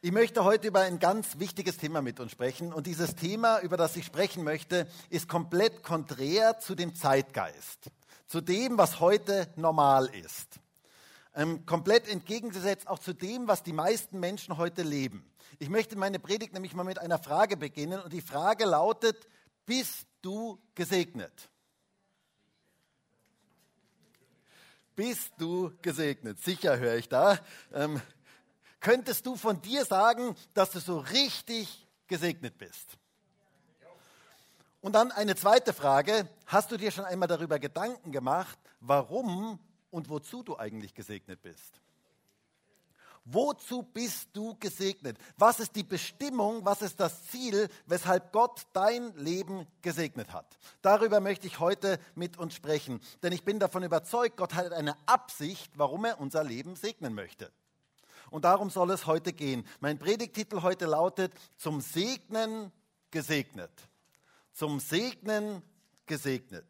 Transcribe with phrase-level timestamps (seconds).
[0.00, 2.72] Ich möchte heute über ein ganz wichtiges Thema mit uns sprechen.
[2.72, 7.90] Und dieses Thema, über das ich sprechen möchte, ist komplett konträr zu dem Zeitgeist,
[8.28, 10.60] zu dem, was heute normal ist.
[11.34, 15.28] Ähm, komplett entgegengesetzt auch zu dem, was die meisten Menschen heute leben.
[15.58, 18.00] Ich möchte meine Predigt nämlich mal mit einer Frage beginnen.
[18.00, 19.26] Und die Frage lautet,
[19.66, 21.50] bist du gesegnet?
[24.94, 26.38] Bist du gesegnet?
[26.38, 27.40] Sicher höre ich da.
[27.72, 28.00] Ähm,
[28.80, 32.98] Könntest du von dir sagen, dass du so richtig gesegnet bist?
[34.80, 36.28] Und dann eine zweite Frage.
[36.46, 39.58] Hast du dir schon einmal darüber Gedanken gemacht, warum
[39.90, 41.80] und wozu du eigentlich gesegnet bist?
[43.24, 45.18] Wozu bist du gesegnet?
[45.36, 50.58] Was ist die Bestimmung, was ist das Ziel, weshalb Gott dein Leben gesegnet hat?
[50.80, 54.96] Darüber möchte ich heute mit uns sprechen, denn ich bin davon überzeugt, Gott hat eine
[55.06, 57.52] Absicht, warum er unser Leben segnen möchte.
[58.30, 59.66] Und darum soll es heute gehen.
[59.80, 62.72] Mein Predigtitel heute lautet Zum Segnen
[63.10, 63.70] gesegnet.
[64.52, 65.62] Zum Segnen
[66.06, 66.66] gesegnet.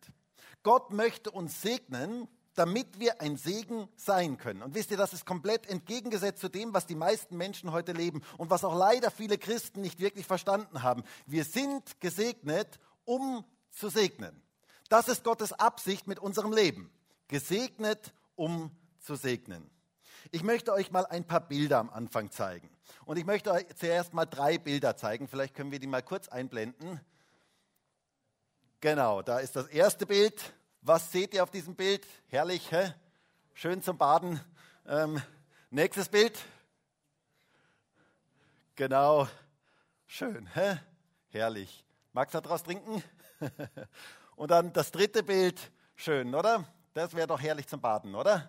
[0.63, 4.63] Gott möchte uns segnen, damit wir ein Segen sein können.
[4.63, 8.23] Und wisst ihr, das ist komplett entgegengesetzt zu dem, was die meisten Menschen heute leben
[8.37, 11.05] und was auch leider viele Christen nicht wirklich verstanden haben.
[11.27, 14.43] Wir sind gesegnet, um zu segnen.
[14.89, 16.91] Das ist Gottes Absicht mit unserem Leben.
[17.29, 19.71] Gesegnet, um zu segnen.
[20.31, 22.71] Ich möchte euch mal ein paar Bilder am Anfang zeigen.
[23.05, 25.29] Und ich möchte euch zuerst mal drei Bilder zeigen.
[25.29, 27.01] Vielleicht können wir die mal kurz einblenden.
[28.81, 30.55] Genau, da ist das erste Bild.
[30.83, 32.07] Was seht ihr auf diesem Bild?
[32.29, 32.95] Herrlich, hä?
[33.59, 34.41] schön zum Baden.
[34.87, 35.21] Ähm,
[35.71, 36.39] nächstes Bild.
[38.77, 39.27] Genau,
[40.07, 40.79] schön, hä?
[41.31, 41.85] herrlich.
[42.13, 43.03] Magst du daraus trinken?
[44.37, 45.73] Und dann das dritte Bild.
[45.97, 46.65] Schön, oder?
[46.95, 48.49] Das wäre doch herrlich zum Baden, oder?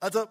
[0.00, 0.26] Also,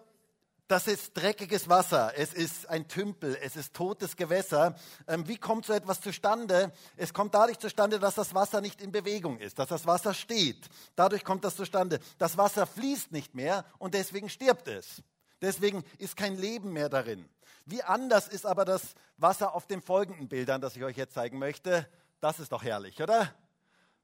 [0.68, 4.76] das ist dreckiges Wasser, es ist ein Tümpel, es ist totes Gewässer.
[5.08, 6.74] Ähm, wie kommt so etwas zustande?
[6.98, 10.68] Es kommt dadurch zustande, dass das Wasser nicht in Bewegung ist, dass das Wasser steht.
[10.98, 12.00] Dadurch kommt das zustande.
[12.18, 15.02] Das Wasser fließt nicht mehr und deswegen stirbt es.
[15.42, 17.30] Deswegen ist kein Leben mehr darin.
[17.66, 21.40] Wie anders ist aber das Wasser auf den folgenden Bildern, das ich euch jetzt zeigen
[21.40, 21.88] möchte?
[22.20, 23.34] Das ist doch herrlich, oder?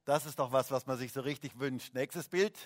[0.06, 1.94] Das ist doch was, was man sich so richtig wünscht.
[1.94, 2.57] Nächstes Bild.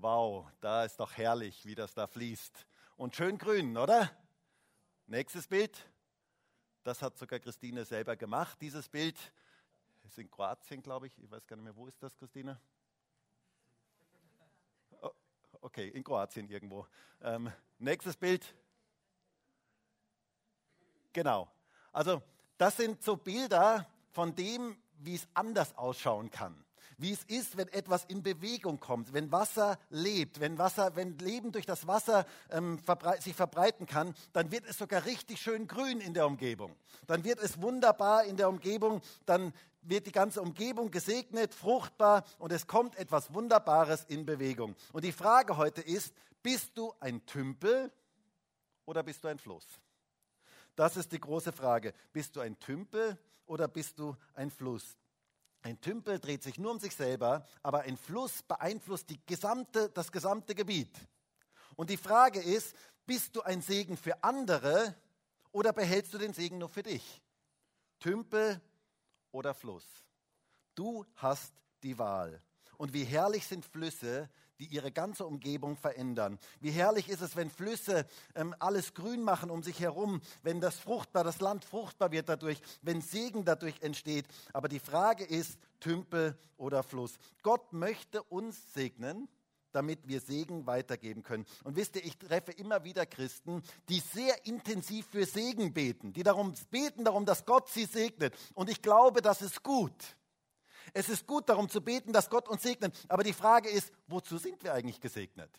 [0.00, 2.66] Wow, da ist doch herrlich, wie das da fließt.
[2.96, 4.10] Und schön grün, oder?
[5.06, 5.88] Nächstes Bild.
[6.82, 9.16] Das hat sogar Christine selber gemacht, dieses Bild.
[10.04, 11.18] Ist in Kroatien, glaube ich.
[11.22, 12.60] Ich weiß gar nicht mehr, wo ist das, Christine?
[15.00, 15.10] Oh,
[15.60, 16.86] okay, in Kroatien irgendwo.
[17.22, 18.54] Ähm, nächstes Bild.
[21.12, 21.48] Genau.
[21.92, 22.20] Also,
[22.58, 26.63] das sind so Bilder von dem, wie es anders ausschauen kann
[26.98, 31.52] wie es ist, wenn etwas in Bewegung kommt, wenn Wasser lebt, wenn, Wasser, wenn Leben
[31.52, 36.00] durch das Wasser ähm, verbrei sich verbreiten kann, dann wird es sogar richtig schön grün
[36.00, 36.74] in der Umgebung.
[37.06, 39.52] Dann wird es wunderbar in der Umgebung, dann
[39.82, 44.74] wird die ganze Umgebung gesegnet, fruchtbar und es kommt etwas Wunderbares in Bewegung.
[44.92, 47.90] Und die Frage heute ist, bist du ein Tümpel
[48.86, 49.66] oder bist du ein Fluss?
[50.76, 51.94] Das ist die große Frage.
[52.12, 53.16] Bist du ein Tümpel
[53.46, 54.96] oder bist du ein Fluss?
[55.64, 60.54] Ein Tümpel dreht sich nur um sich selber, aber ein Fluss beeinflusst gesamte, das gesamte
[60.54, 60.94] Gebiet.
[61.74, 62.76] Und die Frage ist,
[63.06, 64.94] bist du ein Segen für andere
[65.52, 67.22] oder behältst du den Segen nur für dich?
[67.98, 68.60] Tümpel
[69.32, 69.86] oder Fluss?
[70.74, 72.42] Du hast die Wahl.
[72.76, 74.28] Und wie herrlich sind Flüsse,
[74.58, 76.38] die ihre ganze Umgebung verändern.
[76.60, 80.76] Wie herrlich ist es, wenn Flüsse ähm, alles grün machen um sich herum, wenn das
[80.76, 84.26] fruchtbar, das Land fruchtbar wird dadurch, wenn Segen dadurch entsteht.
[84.52, 87.18] Aber die Frage ist, Tümpel oder Fluss.
[87.42, 89.28] Gott möchte uns segnen
[89.74, 91.44] damit wir Segen weitergeben können.
[91.64, 96.22] Und wisst ihr, ich treffe immer wieder Christen, die sehr intensiv für Segen beten, die
[96.22, 98.34] darum beten darum, dass Gott sie segnet.
[98.54, 100.16] Und ich glaube, das ist gut.
[100.92, 102.94] Es ist gut darum zu beten, dass Gott uns segnet.
[103.08, 105.50] Aber die Frage ist, wozu sind wir eigentlich gesegnet?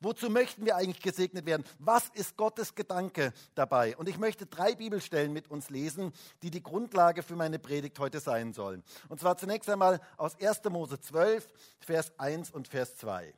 [0.00, 1.64] Wozu möchten wir eigentlich gesegnet werden?
[1.78, 3.96] Was ist Gottes Gedanke dabei?
[3.96, 6.12] Und ich möchte drei Bibelstellen mit uns lesen,
[6.42, 8.82] die die Grundlage für meine Predigt heute sein sollen.
[9.08, 10.64] Und zwar zunächst einmal aus 1.
[10.70, 11.46] Mose 12,
[11.80, 13.34] Vers 1 und Vers 2.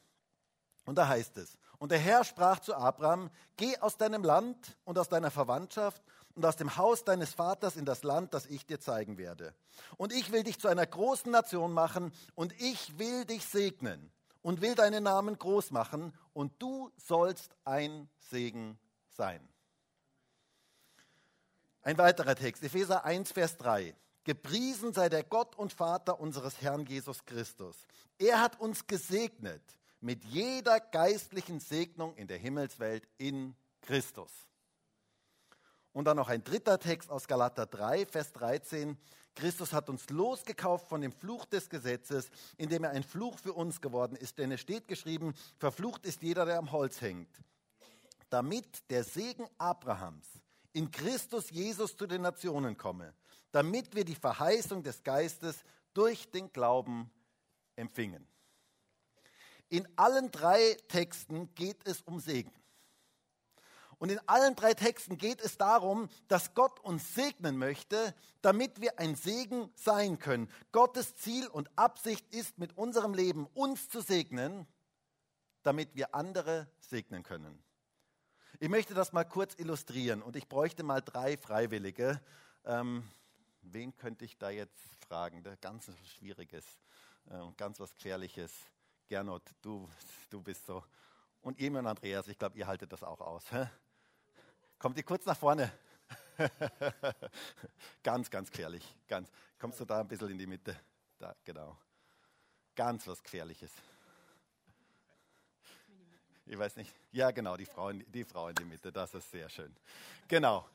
[0.84, 4.98] Und da heißt es, und der Herr sprach zu Abraham, geh aus deinem Land und
[5.00, 6.00] aus deiner Verwandtschaft
[6.34, 9.54] und aus dem Haus deines Vaters in das Land, das ich dir zeigen werde.
[9.96, 14.10] Und ich will dich zu einer großen Nation machen und ich will dich segnen
[14.42, 19.46] und will deinen Namen groß machen und du sollst ein Segen sein.
[21.82, 23.94] Ein weiterer Text, Epheser 1, Vers 3.
[24.24, 27.76] Gepriesen sei der Gott und Vater unseres Herrn Jesus Christus.
[28.18, 29.62] Er hat uns gesegnet
[30.00, 34.30] mit jeder geistlichen Segnung in der Himmelswelt in Christus.
[35.92, 38.96] Und dann noch ein dritter Text aus Galater 3, Vers 13.
[39.34, 43.80] Christus hat uns losgekauft von dem Fluch des Gesetzes, indem er ein Fluch für uns
[43.80, 44.38] geworden ist.
[44.38, 47.28] Denn es steht geschrieben, verflucht ist jeder, der am Holz hängt.
[48.30, 50.26] Damit der Segen Abrahams
[50.72, 53.14] in Christus Jesus zu den Nationen komme,
[53.50, 55.62] damit wir die Verheißung des Geistes
[55.92, 57.10] durch den Glauben
[57.76, 58.26] empfingen.
[59.68, 62.52] In allen drei Texten geht es um Segen.
[64.02, 68.98] Und in allen drei Texten geht es darum, dass Gott uns segnen möchte, damit wir
[68.98, 70.50] ein Segen sein können.
[70.72, 74.66] Gottes Ziel und Absicht ist mit unserem Leben uns zu segnen,
[75.62, 77.62] damit wir andere segnen können.
[78.58, 82.20] Ich möchte das mal kurz illustrieren und ich bräuchte mal drei Freiwillige.
[82.64, 83.08] Ähm,
[83.60, 85.44] wen könnte ich da jetzt fragen?
[85.60, 86.64] Ganz schwieriges
[87.26, 88.50] und äh, ganz was Gefährliches.
[89.06, 89.88] Gernot, du,
[90.28, 90.82] du bist so.
[91.40, 93.44] Und ihr und Andreas, ich glaube, ihr haltet das auch aus.
[93.52, 93.68] Hä?
[94.82, 95.72] Kommt ihr kurz nach vorne?
[98.02, 98.84] ganz, ganz gefährlich.
[99.06, 99.30] Ganz.
[99.56, 100.76] Kommst du da ein bisschen in die Mitte?
[101.20, 101.78] Da, genau.
[102.74, 103.70] Ganz was Gefährliches.
[106.46, 106.92] Ich weiß nicht.
[107.12, 108.90] Ja, genau, die Frau, in, die Frau in die Mitte.
[108.90, 109.72] Das ist sehr schön.
[110.26, 110.68] Genau.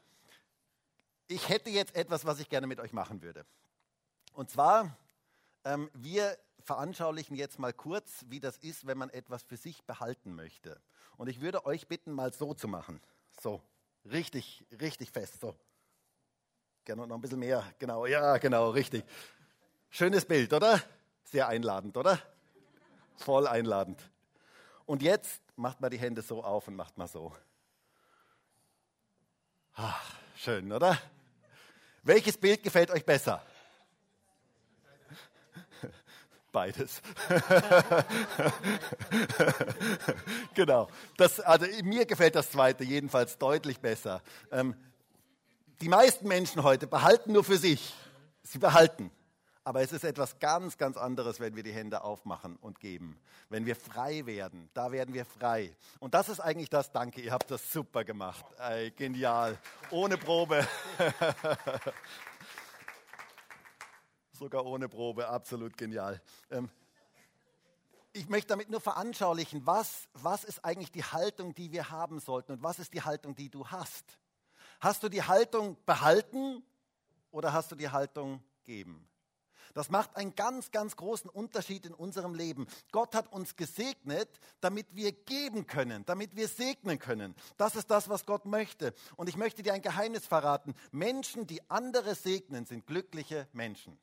[1.28, 3.46] Ich hätte jetzt etwas, was ich gerne mit euch machen würde.
[4.32, 4.96] Und zwar,
[5.66, 10.34] ähm, wir veranschaulichen jetzt mal kurz, wie das ist, wenn man etwas für sich behalten
[10.34, 10.80] möchte.
[11.18, 13.02] Und ich würde euch bitten, mal so zu machen.
[13.42, 13.62] So.
[14.12, 15.40] Richtig, richtig fest.
[15.40, 15.56] So.
[16.86, 17.64] Gerne noch ein bisschen mehr.
[17.80, 19.04] Genau, ja, genau, richtig.
[19.90, 20.82] Schönes Bild, oder?
[21.24, 22.20] Sehr einladend, oder?
[23.18, 24.00] Voll einladend.
[24.86, 27.36] Und jetzt macht man die Hände so auf und macht mal so.
[29.74, 30.98] Ach, schön, oder?
[32.04, 33.46] Welches Bild gefällt euch besser?
[36.58, 37.04] Beides.
[40.56, 40.88] genau.
[41.18, 44.24] Das, also mir gefällt das zweite jedenfalls deutlich besser.
[44.52, 44.76] Ähm,
[45.82, 47.94] die meisten Menschen heute behalten nur für sich.
[48.42, 49.12] Sie behalten.
[49.64, 53.20] Aber es ist etwas ganz, ganz anderes, wenn wir die Hände aufmachen und geben.
[53.50, 55.76] Wenn wir frei werden, da werden wir frei.
[56.00, 58.46] Und das ist eigentlich das, danke, ihr habt das super gemacht.
[58.58, 59.60] Ey, genial.
[59.92, 60.68] Ohne Probe.
[64.38, 66.22] sogar ohne Probe, absolut genial.
[66.50, 66.70] Ähm,
[68.14, 72.54] ich möchte damit nur veranschaulichen, was, was ist eigentlich die Haltung, die wir haben sollten
[72.54, 74.18] und was ist die Haltung, die du hast.
[74.80, 76.64] Hast du die Haltung behalten
[77.32, 79.08] oder hast du die Haltung geben?
[79.74, 82.66] Das macht einen ganz, ganz großen Unterschied in unserem Leben.
[82.92, 84.28] Gott hat uns gesegnet,
[84.60, 87.36] damit wir geben können, damit wir segnen können.
[87.58, 88.96] Das ist das, was Gott möchte.
[89.18, 90.74] Und ich möchte dir ein Geheimnis verraten.
[90.92, 94.00] Menschen, die andere segnen, sind glückliche Menschen.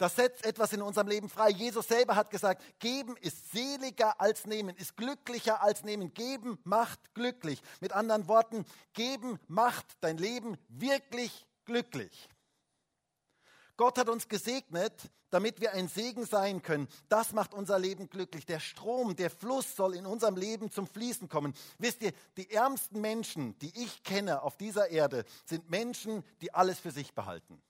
[0.00, 1.50] Das setzt etwas in unserem Leben frei.
[1.50, 6.14] Jesus selber hat gesagt, geben ist seliger als nehmen, ist glücklicher als nehmen.
[6.14, 7.60] Geben macht glücklich.
[7.82, 8.64] Mit anderen Worten,
[8.94, 12.30] geben macht dein Leben wirklich glücklich.
[13.76, 16.88] Gott hat uns gesegnet, damit wir ein Segen sein können.
[17.10, 18.46] Das macht unser Leben glücklich.
[18.46, 21.52] Der Strom, der Fluss soll in unserem Leben zum Fließen kommen.
[21.76, 26.78] Wisst ihr, die ärmsten Menschen, die ich kenne auf dieser Erde, sind Menschen, die alles
[26.78, 27.60] für sich behalten.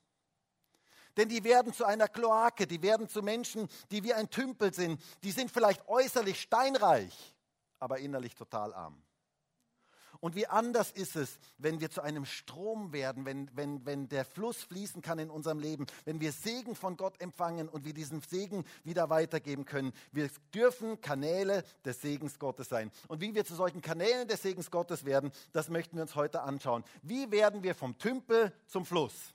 [1.20, 4.98] Denn die werden zu einer Kloake, die werden zu Menschen, die wie ein Tümpel sind.
[5.22, 7.36] Die sind vielleicht äußerlich steinreich,
[7.78, 8.96] aber innerlich total arm.
[10.20, 14.24] Und wie anders ist es, wenn wir zu einem Strom werden, wenn, wenn, wenn der
[14.24, 18.22] Fluss fließen kann in unserem Leben, wenn wir Segen von Gott empfangen und wir diesen
[18.22, 19.92] Segen wieder weitergeben können.
[20.12, 22.90] Wir dürfen Kanäle des Segens Gottes sein.
[23.08, 26.40] Und wie wir zu solchen Kanälen des Segens Gottes werden, das möchten wir uns heute
[26.40, 26.82] anschauen.
[27.02, 29.34] Wie werden wir vom Tümpel zum Fluss?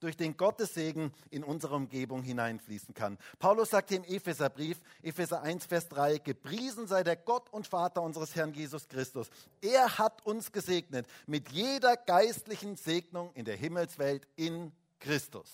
[0.00, 3.18] Durch den Gottes Segen in unsere Umgebung hineinfließen kann.
[3.38, 8.34] Paulus sagt im Epheserbrief, Epheser 1, Vers 3, gepriesen sei der Gott und Vater unseres
[8.34, 9.28] Herrn Jesus Christus.
[9.60, 15.48] Er hat uns gesegnet mit jeder geistlichen Segnung in der Himmelswelt in Christus.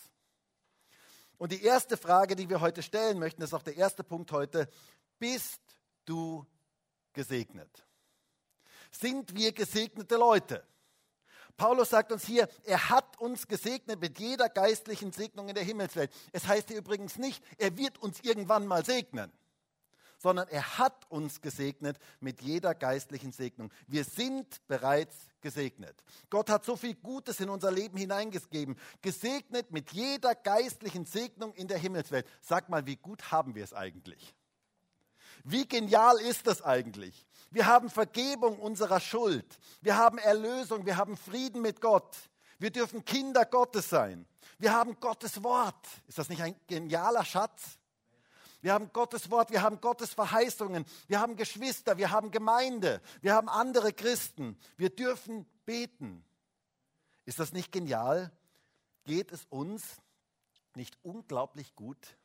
[1.39, 4.69] Und die erste Frage, die wir heute stellen möchten, ist auch der erste Punkt heute,
[5.19, 5.61] bist
[6.05, 6.47] du
[7.13, 7.85] gesegnet?
[8.91, 10.65] Sind wir gesegnete Leute?
[11.57, 16.13] Paulus sagt uns hier, er hat uns gesegnet mit jeder geistlichen Segnung in der Himmelswelt.
[16.33, 19.33] Es heißt hier übrigens nicht, er wird uns irgendwann mal segnen,
[20.19, 23.73] sondern er hat uns gesegnet mit jeder geistlichen Segnung.
[23.87, 26.03] Wir sind bereits gesegnet.
[26.29, 31.69] Gott hat so viel Gutes in unser Leben hineingegeben, gesegnet mit jeder geistlichen Segnung in
[31.69, 32.27] der Himmelswelt.
[32.43, 34.35] Sag mal, wie gut haben wir es eigentlich?
[35.45, 37.27] Wie genial ist das eigentlich?
[37.51, 39.59] Wir haben Vergebung unserer Schuld.
[39.81, 40.87] Wir haben Erlösung.
[40.87, 42.17] Wir haben Frieden mit Gott.
[42.59, 44.27] Wir dürfen Kinder Gottes sein.
[44.59, 45.87] Wir haben Gottes Wort.
[46.07, 47.79] Ist das nicht ein genialer Schatz?
[48.63, 53.35] Wir haben Gottes Wort, wir haben Gottes Verheißungen, wir haben Geschwister, wir haben Gemeinde, wir
[53.35, 54.59] haben andere Christen.
[54.77, 56.25] Wir dürfen beten.
[57.27, 58.33] Ist das nicht genial?
[59.05, 59.85] Geht es uns
[60.75, 62.17] nicht unglaublich gut?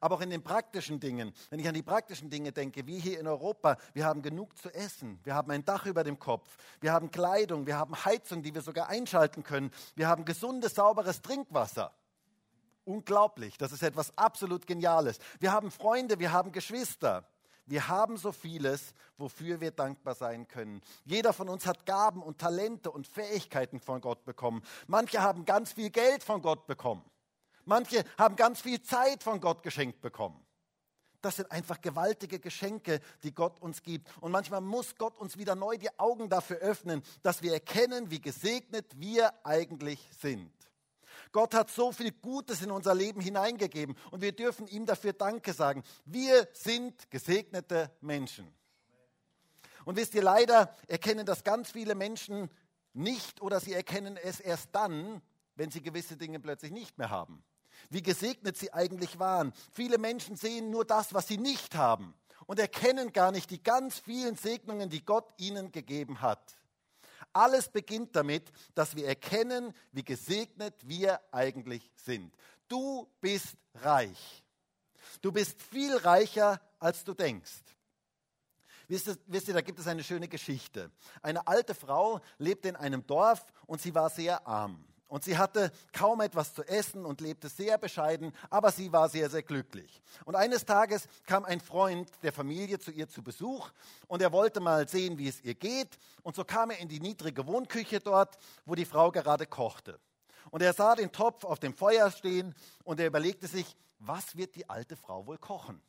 [0.00, 3.18] Aber auch in den praktischen Dingen, wenn ich an die praktischen Dinge denke, wie hier
[3.18, 6.48] in Europa, wir haben genug zu essen, wir haben ein Dach über dem Kopf,
[6.80, 11.22] wir haben Kleidung, wir haben Heizung, die wir sogar einschalten können, wir haben gesundes, sauberes
[11.22, 11.92] Trinkwasser.
[12.84, 15.18] Unglaublich, das ist etwas absolut Geniales.
[15.38, 17.24] Wir haben Freunde, wir haben Geschwister.
[17.70, 20.82] Wir haben so vieles, wofür wir dankbar sein können.
[21.04, 24.62] Jeder von uns hat Gaben und Talente und Fähigkeiten von Gott bekommen.
[24.88, 27.04] Manche haben ganz viel Geld von Gott bekommen.
[27.64, 30.44] Manche haben ganz viel Zeit von Gott geschenkt bekommen.
[31.20, 34.08] Das sind einfach gewaltige Geschenke, die Gott uns gibt.
[34.20, 38.20] Und manchmal muss Gott uns wieder neu die Augen dafür öffnen, dass wir erkennen, wie
[38.20, 40.50] gesegnet wir eigentlich sind.
[41.32, 45.52] Gott hat so viel Gutes in unser Leben hineingegeben und wir dürfen ihm dafür Danke
[45.52, 45.84] sagen.
[46.04, 48.52] Wir sind gesegnete Menschen.
[49.84, 52.50] Und wisst ihr, leider erkennen das ganz viele Menschen
[52.94, 55.22] nicht oder sie erkennen es erst dann,
[55.54, 57.44] wenn sie gewisse Dinge plötzlich nicht mehr haben
[57.88, 59.52] wie gesegnet sie eigentlich waren.
[59.72, 62.14] Viele Menschen sehen nur das, was sie nicht haben
[62.46, 66.56] und erkennen gar nicht die ganz vielen Segnungen, die Gott ihnen gegeben hat.
[67.32, 72.34] Alles beginnt damit, dass wir erkennen, wie gesegnet wir eigentlich sind.
[72.66, 74.42] Du bist reich.
[75.20, 77.62] Du bist viel reicher, als du denkst.
[78.88, 80.90] Wisst ihr, wisst ihr, da gibt es eine schöne Geschichte.
[81.22, 84.84] Eine alte Frau lebte in einem Dorf und sie war sehr arm.
[85.10, 89.28] Und sie hatte kaum etwas zu essen und lebte sehr bescheiden, aber sie war sehr,
[89.28, 90.00] sehr glücklich.
[90.24, 93.70] Und eines Tages kam ein Freund der Familie zu ihr zu Besuch
[94.06, 95.98] und er wollte mal sehen, wie es ihr geht.
[96.22, 99.98] Und so kam er in die niedrige Wohnküche dort, wo die Frau gerade kochte.
[100.52, 104.54] Und er sah den Topf auf dem Feuer stehen und er überlegte sich, was wird
[104.54, 105.82] die alte Frau wohl kochen?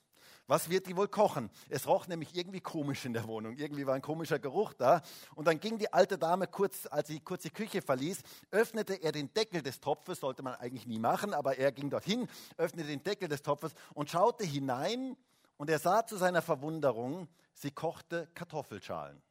[0.51, 1.50] Was wird die wohl kochen?
[1.70, 3.55] Es roch nämlich irgendwie komisch in der Wohnung.
[3.55, 5.01] Irgendwie war ein komischer Geruch da.
[5.34, 9.13] Und dann ging die alte Dame kurz, als sie kurz die Küche verließ, öffnete er
[9.13, 12.27] den Deckel des Topfes, sollte man eigentlich nie machen, aber er ging dorthin,
[12.58, 15.15] öffnete den Deckel des Topfes und schaute hinein
[15.55, 19.22] und er sah zu seiner Verwunderung, sie kochte Kartoffelschalen.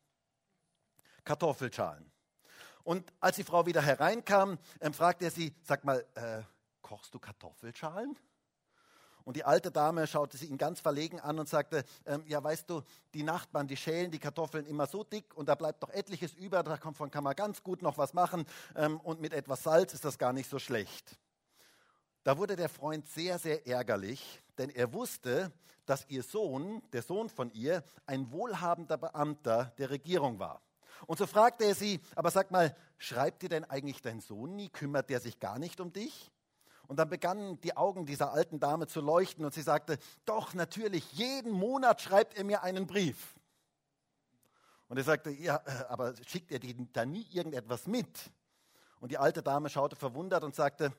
[1.24, 2.10] Kartoffelschalen.
[2.82, 6.40] Und als die Frau wieder hereinkam, ähm, fragte er sie, sag mal, äh,
[6.80, 8.16] kochst du Kartoffelschalen?
[9.24, 12.68] Und die alte Dame schaute sie ihn ganz verlegen an und sagte, ähm, ja weißt
[12.68, 12.82] du,
[13.14, 16.62] die Nachbarn, die schälen die Kartoffeln immer so dick und da bleibt doch etliches über,
[16.62, 18.44] davon kann man ganz gut noch was machen
[18.76, 21.18] ähm, und mit etwas Salz ist das gar nicht so schlecht.
[22.22, 25.52] Da wurde der Freund sehr, sehr ärgerlich, denn er wusste,
[25.86, 30.60] dass ihr Sohn, der Sohn von ihr, ein wohlhabender Beamter der Regierung war.
[31.06, 34.68] Und so fragte er sie, aber sag mal, schreibt dir denn eigentlich dein Sohn nie?
[34.68, 36.30] Kümmert der sich gar nicht um dich?
[36.90, 41.12] Und dann begannen die Augen dieser alten Dame zu leuchten und sie sagte, doch natürlich,
[41.12, 43.36] jeden Monat schreibt er mir einen Brief.
[44.88, 46.58] Und er sagte, ja, äh, aber schickt er
[46.92, 48.32] da nie irgendetwas mit?
[48.98, 50.92] Und die alte Dame schaute verwundert und sagte,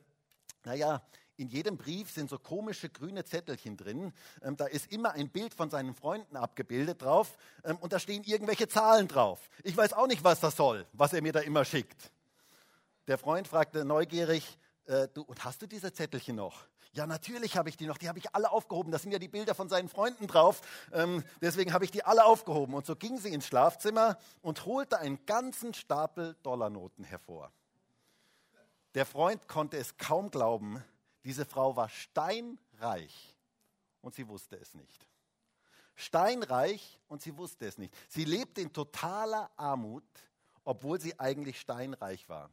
[0.64, 1.02] naja,
[1.36, 4.14] in jedem Brief sind so komische grüne Zettelchen drin.
[4.44, 8.24] Ähm, da ist immer ein Bild von seinen Freunden abgebildet drauf ähm, und da stehen
[8.24, 9.50] irgendwelche Zahlen drauf.
[9.62, 12.14] Ich weiß auch nicht, was das soll, was er mir da immer schickt.
[13.08, 16.66] Der Freund fragte neugierig, äh, du, und hast du diese Zettelchen noch?
[16.94, 17.98] Ja, natürlich habe ich die noch.
[17.98, 18.92] Die habe ich alle aufgehoben.
[18.92, 20.62] Da sind ja die Bilder von seinen Freunden drauf.
[20.92, 22.74] Ähm, deswegen habe ich die alle aufgehoben.
[22.74, 27.52] Und so ging sie ins Schlafzimmer und holte einen ganzen Stapel Dollarnoten hervor.
[28.94, 30.84] Der Freund konnte es kaum glauben.
[31.24, 33.38] Diese Frau war steinreich
[34.02, 35.08] und sie wusste es nicht.
[35.96, 37.96] Steinreich und sie wusste es nicht.
[38.10, 40.04] Sie lebte in totaler Armut,
[40.66, 42.50] obwohl sie eigentlich steinreich war.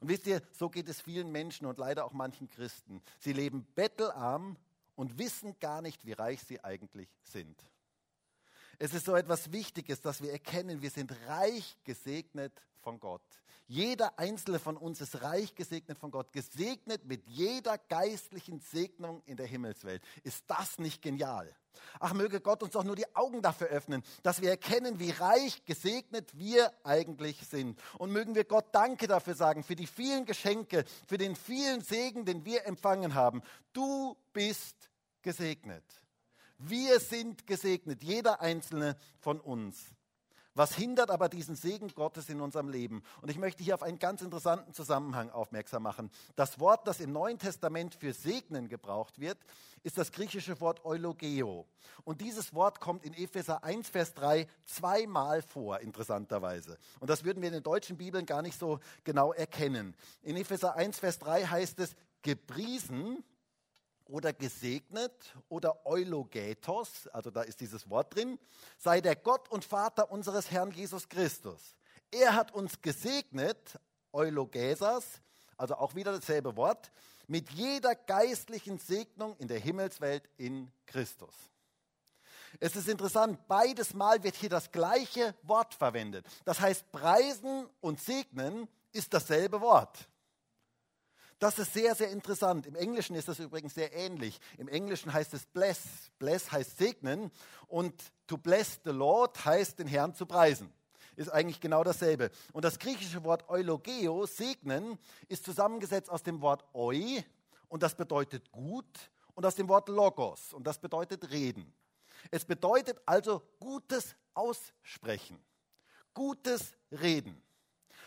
[0.00, 3.02] Und wisst ihr, so geht es vielen Menschen und leider auch manchen Christen.
[3.18, 4.56] Sie leben bettelarm
[4.96, 7.56] und wissen gar nicht, wie reich sie eigentlich sind.
[8.78, 12.52] Es ist so etwas Wichtiges, dass wir erkennen, wir sind reich gesegnet
[12.84, 13.22] von Gott.
[13.66, 19.38] Jeder einzelne von uns ist reich gesegnet von Gott, gesegnet mit jeder geistlichen Segnung in
[19.38, 20.02] der Himmelswelt.
[20.22, 21.50] Ist das nicht genial?
[21.98, 25.64] Ach, möge Gott uns doch nur die Augen dafür öffnen, dass wir erkennen, wie reich
[25.64, 27.80] gesegnet wir eigentlich sind.
[27.98, 32.26] Und mögen wir Gott Danke dafür sagen, für die vielen Geschenke, für den vielen Segen,
[32.26, 33.42] den wir empfangen haben.
[33.72, 34.90] Du bist
[35.22, 35.84] gesegnet.
[36.58, 39.86] Wir sind gesegnet, jeder einzelne von uns.
[40.54, 43.02] Was hindert aber diesen Segen Gottes in unserem Leben?
[43.20, 46.10] Und ich möchte hier auf einen ganz interessanten Zusammenhang aufmerksam machen.
[46.36, 49.38] Das Wort, das im Neuen Testament für segnen gebraucht wird,
[49.82, 51.66] ist das griechische Wort eulogeo.
[52.04, 56.78] Und dieses Wort kommt in Epheser 1, Vers 3 zweimal vor, interessanterweise.
[57.00, 59.96] Und das würden wir in den deutschen Bibeln gar nicht so genau erkennen.
[60.22, 63.24] In Epheser 1, Vers 3 heißt es, gepriesen
[64.06, 68.38] oder gesegnet oder eulogetos, also da ist dieses Wort drin,
[68.78, 71.76] sei der Gott und Vater unseres Herrn Jesus Christus.
[72.10, 73.78] Er hat uns gesegnet
[74.12, 75.04] Eulogesas,
[75.56, 76.92] also auch wieder dasselbe Wort,
[77.26, 81.34] mit jeder geistlichen Segnung in der Himmelswelt in Christus.
[82.60, 86.26] Es ist interessant, beides Mal wird hier das gleiche Wort verwendet.
[86.44, 90.08] Das heißt, preisen und segnen ist dasselbe Wort.
[91.44, 92.64] Das ist sehr, sehr interessant.
[92.64, 94.40] Im Englischen ist das übrigens sehr ähnlich.
[94.56, 96.10] Im Englischen heißt es bless.
[96.18, 97.30] Bless heißt segnen
[97.68, 97.92] und
[98.26, 100.72] to bless the Lord heißt den Herrn zu preisen.
[101.16, 102.30] Ist eigentlich genau dasselbe.
[102.54, 104.98] Und das griechische Wort eulogeo, segnen,
[105.28, 107.20] ist zusammengesetzt aus dem Wort eu
[107.68, 111.74] und das bedeutet gut und aus dem Wort logos und das bedeutet reden.
[112.30, 115.38] Es bedeutet also gutes Aussprechen,
[116.14, 117.42] gutes Reden.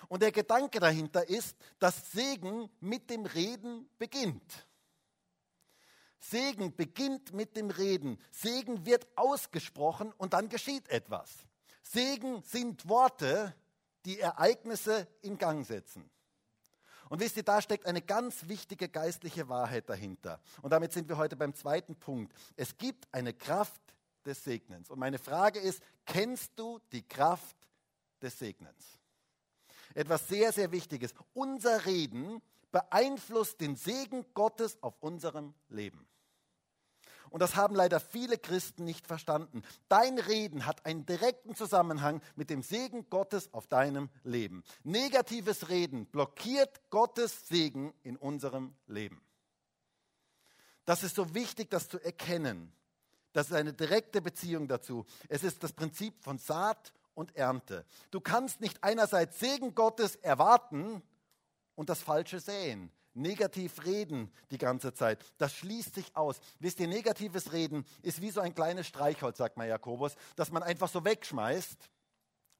[0.07, 4.67] Und der Gedanke dahinter ist, dass Segen mit dem Reden beginnt.
[6.19, 8.19] Segen beginnt mit dem Reden.
[8.31, 11.45] Segen wird ausgesprochen und dann geschieht etwas.
[11.83, 13.55] Segen sind Worte,
[14.05, 16.09] die Ereignisse in Gang setzen.
[17.09, 20.41] Und wisst ihr, da steckt eine ganz wichtige geistliche Wahrheit dahinter.
[20.61, 22.33] Und damit sind wir heute beim zweiten Punkt.
[22.57, 23.81] Es gibt eine Kraft
[24.25, 24.89] des Segnens.
[24.89, 27.55] Und meine Frage ist, kennst du die Kraft
[28.21, 28.96] des Segnens?
[29.93, 31.13] Etwas sehr, sehr Wichtiges.
[31.33, 32.41] Unser Reden
[32.71, 36.07] beeinflusst den Segen Gottes auf unserem Leben.
[37.29, 39.61] Und das haben leider viele Christen nicht verstanden.
[39.89, 44.63] Dein Reden hat einen direkten Zusammenhang mit dem Segen Gottes auf deinem Leben.
[44.83, 49.21] Negatives Reden blockiert Gottes Segen in unserem Leben.
[50.85, 52.71] Das ist so wichtig, das zu erkennen.
[53.33, 55.05] Das ist eine direkte Beziehung dazu.
[55.27, 57.83] Es ist das Prinzip von Saat und Ernte.
[58.11, 61.01] Du kannst nicht einerseits Segen Gottes erwarten
[61.75, 62.91] und das Falsche säen.
[63.15, 66.39] Negativ reden die ganze Zeit, das schließt sich aus.
[66.59, 70.61] Wisst ihr, negatives Reden ist wie so ein kleines Streichholz, sagt mal Jakobus, das man
[70.61, 71.89] einfach so wegschmeißt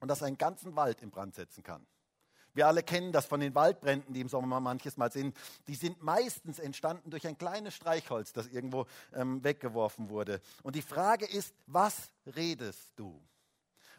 [0.00, 1.86] und das einen ganzen Wald in Brand setzen kann.
[2.54, 5.36] Wir alle kennen das von den Waldbränden, die im Sommer manches Mal sind.
[5.68, 10.40] Die sind meistens entstanden durch ein kleines Streichholz, das irgendwo ähm, weggeworfen wurde.
[10.64, 13.22] Und die Frage ist, was redest du?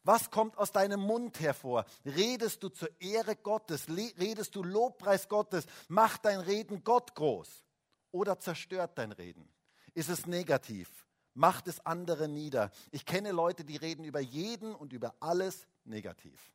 [0.04, 1.86] Was kommt aus deinem Mund hervor?
[2.06, 3.88] Redest du zur Ehre Gottes?
[3.90, 5.66] Redest du Lobpreis Gottes?
[5.88, 7.64] Macht dein Reden Gott groß?
[8.12, 9.48] Oder zerstört dein Reden?
[9.94, 11.06] Ist es negativ?
[11.34, 12.72] Macht es andere nieder?
[12.92, 16.52] Ich kenne Leute, die reden über jeden und über alles negativ.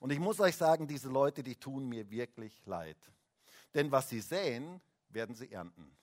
[0.00, 2.98] Und ich muss euch sagen, diese Leute, die tun mir wirklich leid.
[3.74, 5.96] Denn was sie säen, werden sie ernten.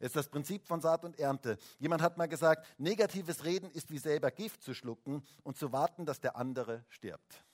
[0.00, 1.58] Es ist das Prinzip von Saat und Ernte.
[1.78, 6.06] Jemand hat mal gesagt, negatives Reden ist wie selber Gift zu schlucken und zu warten,
[6.06, 7.44] dass der andere stirbt.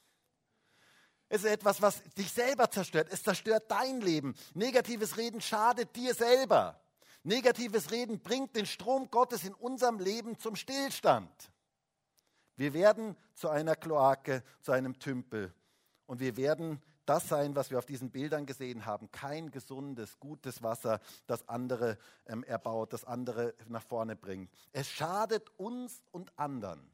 [1.28, 3.08] Es ist etwas, was dich selber zerstört.
[3.10, 4.34] Es zerstört dein Leben.
[4.54, 6.80] Negatives Reden schadet dir selber.
[7.22, 11.50] Negatives Reden bringt den Strom Gottes in unserem Leben zum Stillstand.
[12.56, 15.52] Wir werden zu einer Kloake, zu einem Tümpel.
[16.06, 19.10] Und wir werden das sein, was wir auf diesen Bildern gesehen haben.
[19.10, 24.50] Kein gesundes, gutes Wasser, das andere ähm, erbaut, das andere nach vorne bringt.
[24.72, 26.93] Es schadet uns und anderen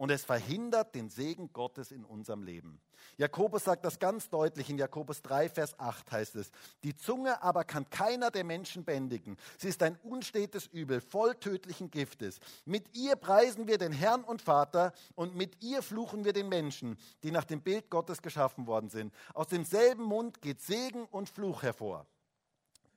[0.00, 2.80] und es verhindert den Segen Gottes in unserem Leben.
[3.18, 6.50] Jakobus sagt das ganz deutlich in Jakobus 3, Vers 8 heißt es,
[6.82, 9.36] die Zunge aber kann keiner der Menschen bändigen.
[9.58, 12.40] Sie ist ein unstetes Übel, voll tödlichen Giftes.
[12.64, 16.96] Mit ihr preisen wir den Herrn und Vater und mit ihr fluchen wir den Menschen,
[17.22, 19.12] die nach dem Bild Gottes geschaffen worden sind.
[19.34, 22.06] Aus demselben Mund geht Segen und Fluch hervor.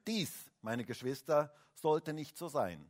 [0.07, 2.89] Dies, meine Geschwister, sollte nicht so sein.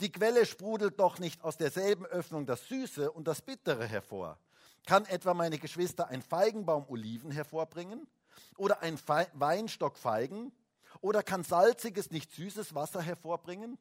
[0.00, 4.38] Die Quelle sprudelt doch nicht aus derselben Öffnung das Süße und das Bittere hervor.
[4.86, 8.06] Kann etwa meine Geschwister ein Feigenbaum Oliven hervorbringen?
[8.56, 10.52] Oder ein Fe Weinstock Feigen?
[11.00, 13.78] Oder kann salziges, nicht süßes Wasser hervorbringen?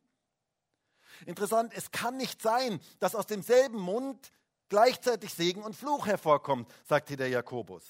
[1.25, 4.31] Interessant, es kann nicht sein, dass aus demselben Mund
[4.69, 7.83] gleichzeitig Segen und Fluch hervorkommt, sagt hier der Jakobus.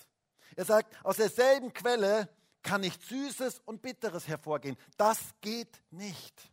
[0.56, 2.28] Er sagt, aus derselben Quelle
[2.64, 4.78] kann nicht Süßes und Bitteres hervorgehen.
[4.98, 6.51] Das geht nicht.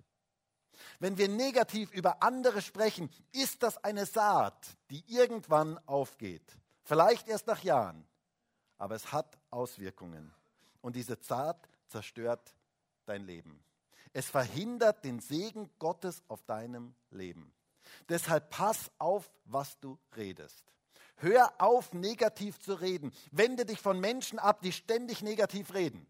[1.00, 6.42] Wenn wir negativ über andere sprechen, ist das eine Saat, die irgendwann aufgeht.
[6.82, 8.06] Vielleicht erst nach Jahren,
[8.78, 10.32] aber es hat Auswirkungen.
[10.80, 12.54] Und diese Saat zerstört
[13.06, 13.62] dein Leben.
[14.12, 17.52] Es verhindert den Segen Gottes auf deinem Leben.
[18.08, 20.64] Deshalb pass auf, was du redest.
[21.16, 23.12] Hör auf, negativ zu reden.
[23.32, 26.06] Wende dich von Menschen ab, die ständig negativ reden.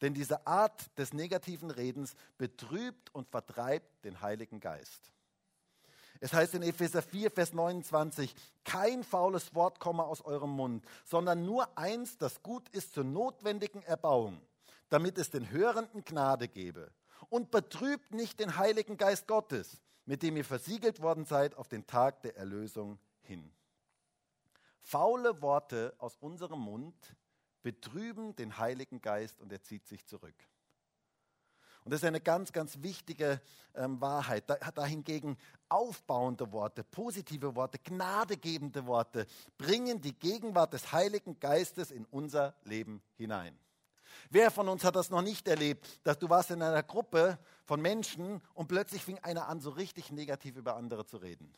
[0.00, 5.12] Denn diese Art des negativen Redens betrübt und vertreibt den Heiligen Geist.
[6.20, 11.44] Es heißt in Epheser 4, Vers 29, kein faules Wort komme aus eurem Mund, sondern
[11.44, 14.40] nur eins, das gut ist zur notwendigen Erbauung,
[14.88, 16.90] damit es den Hörenden Gnade gebe.
[17.28, 21.86] Und betrübt nicht den Heiligen Geist Gottes, mit dem ihr versiegelt worden seid auf den
[21.86, 23.50] Tag der Erlösung hin.
[24.80, 26.94] Faule Worte aus unserem Mund
[27.64, 30.36] betrüben den Heiligen Geist und er zieht sich zurück.
[31.82, 33.40] Und das ist eine ganz, ganz wichtige
[33.74, 34.48] ähm, Wahrheit.
[34.48, 35.36] Da, dahingegen
[35.68, 39.26] aufbauende Worte, positive Worte, gnadegebende Worte
[39.58, 43.58] bringen die Gegenwart des Heiligen Geistes in unser Leben hinein.
[44.30, 47.80] Wer von uns hat das noch nicht erlebt, dass du warst in einer Gruppe von
[47.80, 51.52] Menschen und plötzlich fing einer an, so richtig negativ über andere zu reden?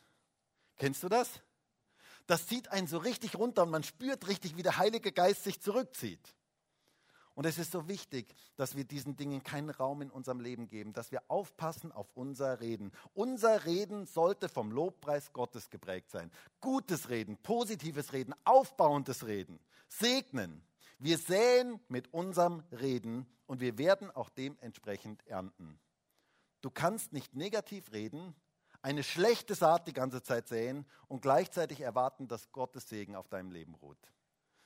[0.77, 1.41] Kennst du das?
[2.27, 5.61] Das zieht einen so richtig runter und man spürt richtig, wie der Heilige Geist sich
[5.61, 6.35] zurückzieht.
[7.37, 10.93] Und es ist so wichtig, dass wir diesen Dingen keinen Raum in unserem Leben geben,
[10.93, 12.91] dass wir aufpassen auf unser Reden.
[13.13, 16.31] Unser Reden sollte vom Lobpreis Gottes geprägt sein.
[16.61, 20.63] Gutes Reden, positives Reden, aufbauendes Reden, segnen.
[20.97, 25.79] Wir säen mit unserem Reden und wir werden auch dementsprechend ernten.
[26.61, 28.33] Du kannst nicht negativ reden,
[28.87, 33.51] eine schlechte Saat die ganze Zeit säen und gleichzeitig erwarten, dass Gottes Segen auf deinem
[33.51, 33.97] Leben ruht.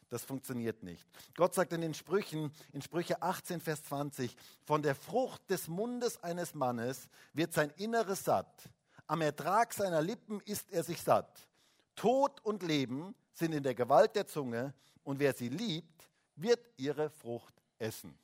[0.10, 1.08] Das funktioniert nicht.
[1.36, 6.22] Gott sagt in den Sprüchen, in Sprüche 18, Vers 20, von der Frucht des Mundes
[6.22, 8.70] eines Mannes wird sein Inneres satt.
[9.08, 11.50] Am Ertrag seiner Lippen ist er sich satt.
[11.96, 17.10] Tod und Leben sind in der Gewalt der Zunge und wer sie liebt, wird ihre
[17.10, 18.16] Frucht essen.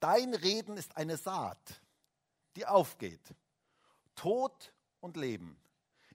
[0.00, 1.78] Dein Reden ist eine Saat,
[2.56, 3.34] die aufgeht.
[4.16, 5.56] Tod und Leben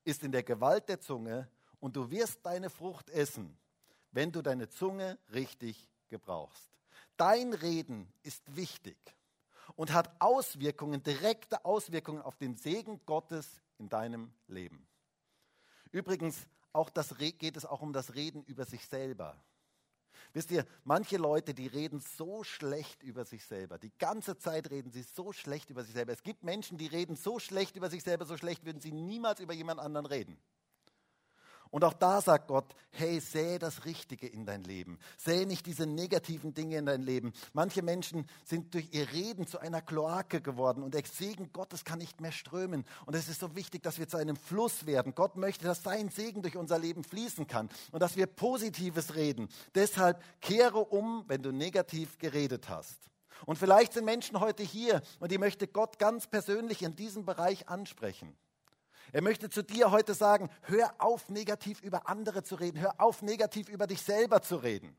[0.04, 1.48] ist in der Gewalt der Zunge
[1.80, 3.58] und du wirst deine Frucht essen
[4.12, 6.70] wenn du deine Zunge richtig gebrauchst.
[7.18, 8.98] Dein Reden ist wichtig
[9.76, 14.86] und hat Auswirkungen, direkte Auswirkungen auf den Segen Gottes in deinem Leben.
[15.92, 19.42] Übrigens, auch das geht es auch um das Reden über sich selber.
[20.34, 23.78] Wisst ihr, manche Leute, die reden so schlecht über sich selber.
[23.78, 26.14] Die ganze Zeit reden sie so schlecht über sich selber.
[26.14, 29.40] Es gibt Menschen, die reden so schlecht über sich selber, so schlecht würden sie niemals
[29.40, 30.38] über jemand anderen reden.
[31.72, 35.00] Und auch da sagt Gott, hey, sähe das Richtige in dein Leben.
[35.18, 37.32] Sähe nicht diese negativen Dinge in dein Leben.
[37.54, 42.00] Manche Menschen sind durch ihr Reden zu einer Kloake geworden und der Segen Gottes kann
[42.00, 42.86] nicht mehr strömen.
[43.06, 45.16] Und es ist so wichtig, dass wir zu einem Fluss werden.
[45.16, 49.48] Gott möchte, dass sein Segen durch unser Leben fließen kann und dass wir Positives reden.
[49.74, 53.00] Deshalb kehre um, wenn du negativ geredet hast.
[53.46, 57.70] Und vielleicht sind Menschen heute hier und die möchte Gott ganz persönlich in diesem Bereich
[57.70, 58.36] ansprechen.
[59.12, 63.22] Er möchte zu dir heute sagen, hör auf, negativ über andere zu reden, hör auf,
[63.22, 64.96] negativ über dich selber zu reden.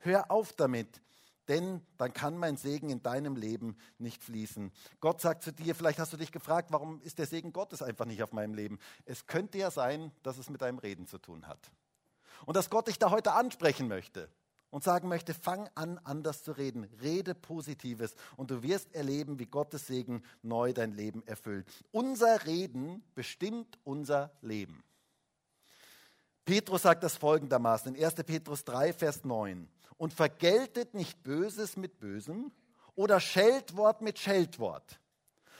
[0.00, 1.02] Hör auf damit,
[1.48, 4.70] denn dann kann mein Segen in deinem Leben nicht fließen.
[5.00, 8.04] Gott sagt zu dir, vielleicht hast du dich gefragt, warum ist der Segen Gottes einfach
[8.04, 8.78] nicht auf meinem Leben?
[9.06, 11.70] Es könnte ja sein, dass es mit deinem Reden zu tun hat.
[12.46, 14.30] Und dass Gott dich da heute ansprechen möchte
[14.70, 16.84] und sagen möchte, fang an, anders zu reden.
[17.02, 21.66] Rede Positives und du wirst erleben, wie Gottes Segen neu dein Leben erfüllt.
[21.90, 24.82] Unser Reden bestimmt unser Leben.
[26.44, 28.14] Petrus sagt das folgendermaßen in 1.
[28.24, 29.68] Petrus 3, Vers 9.
[29.96, 32.52] Und vergeltet nicht Böses mit Bösem
[32.94, 35.00] oder Scheltwort mit Scheltwort,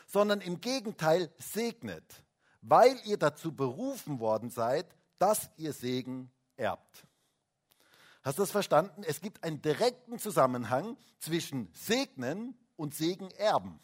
[0.07, 2.23] sondern im Gegenteil segnet,
[2.62, 4.87] weil ihr dazu berufen worden seid,
[5.18, 7.08] dass ihr Segen erbt.
[8.23, 9.03] Hast du das verstanden?
[9.05, 13.81] Es gibt einen direkten Zusammenhang zwischen Segnen und Segen erben.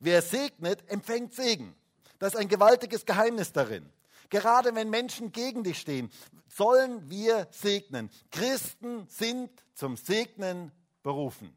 [0.00, 1.74] Wer segnet, empfängt Segen.
[2.18, 3.90] Da ist ein gewaltiges Geheimnis darin.
[4.30, 6.10] Gerade wenn Menschen gegen dich stehen,
[6.48, 8.10] sollen wir segnen.
[8.30, 10.70] Christen sind zum Segnen
[11.02, 11.56] berufen.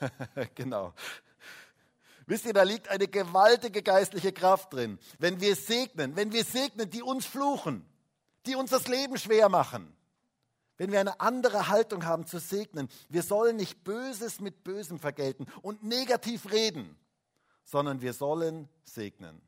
[0.54, 0.94] genau.
[2.32, 4.98] Wisst ihr, da liegt eine gewaltige geistliche Kraft drin.
[5.18, 7.84] Wenn wir segnen, wenn wir segnen, die uns fluchen,
[8.46, 9.94] die uns das Leben schwer machen,
[10.78, 15.44] wenn wir eine andere Haltung haben zu segnen, wir sollen nicht Böses mit Bösem vergelten
[15.60, 16.96] und negativ reden,
[17.64, 19.42] sondern wir sollen segnen.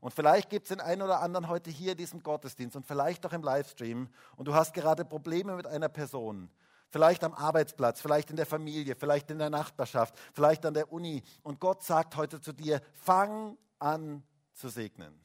[0.00, 3.24] Und vielleicht gibt es den einen oder anderen heute hier in diesem Gottesdienst und vielleicht
[3.26, 6.50] auch im Livestream und du hast gerade Probleme mit einer Person
[6.88, 11.22] Vielleicht am Arbeitsplatz, vielleicht in der Familie, vielleicht in der Nachbarschaft, vielleicht an der Uni.
[11.42, 14.22] Und Gott sagt heute zu dir, fang an
[14.54, 15.20] zu segnen.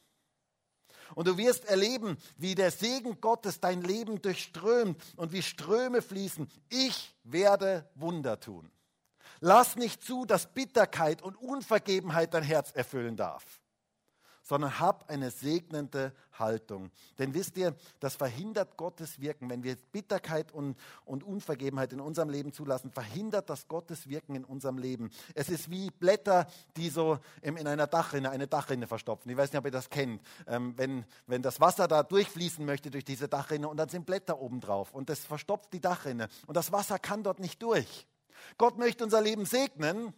[1.13, 6.47] Und du wirst erleben, wie der Segen Gottes dein Leben durchströmt und wie Ströme fließen.
[6.69, 8.71] Ich werde Wunder tun.
[9.39, 13.60] Lass nicht zu, dass Bitterkeit und Unvergebenheit dein Herz erfüllen darf
[14.51, 16.91] sondern hab eine segnende Haltung.
[17.17, 19.49] Denn wisst ihr, das verhindert Gottes Wirken.
[19.49, 24.43] Wenn wir Bitterkeit und, und Unvergebenheit in unserem Leben zulassen, verhindert das Gottes Wirken in
[24.43, 25.09] unserem Leben.
[25.35, 29.31] Es ist wie Blätter, die so in einer Dachrinne, eine Dachrinne verstopfen.
[29.31, 30.21] Ich weiß nicht, ob ihr das kennt.
[30.47, 34.37] Ähm, wenn, wenn das Wasser da durchfließen möchte durch diese Dachrinne und dann sind Blätter
[34.41, 38.05] oben drauf und das verstopft die Dachrinne und das Wasser kann dort nicht durch.
[38.57, 40.13] Gott möchte unser Leben segnen,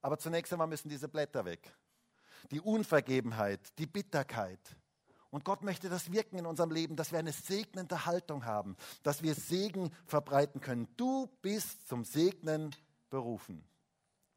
[0.00, 1.74] aber zunächst einmal müssen diese Blätter weg
[2.50, 4.60] die Unvergebenheit, die Bitterkeit.
[5.30, 9.22] Und Gott möchte das wirken in unserem Leben, dass wir eine segnende Haltung haben, dass
[9.22, 10.86] wir Segen verbreiten können.
[10.96, 12.74] Du bist zum Segnen
[13.10, 13.64] berufen.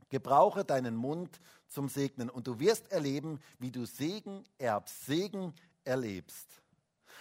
[0.10, 6.48] Gebrauche deinen Mund zum Segnen und du wirst erleben, wie du Segen erbst, Segen erlebst.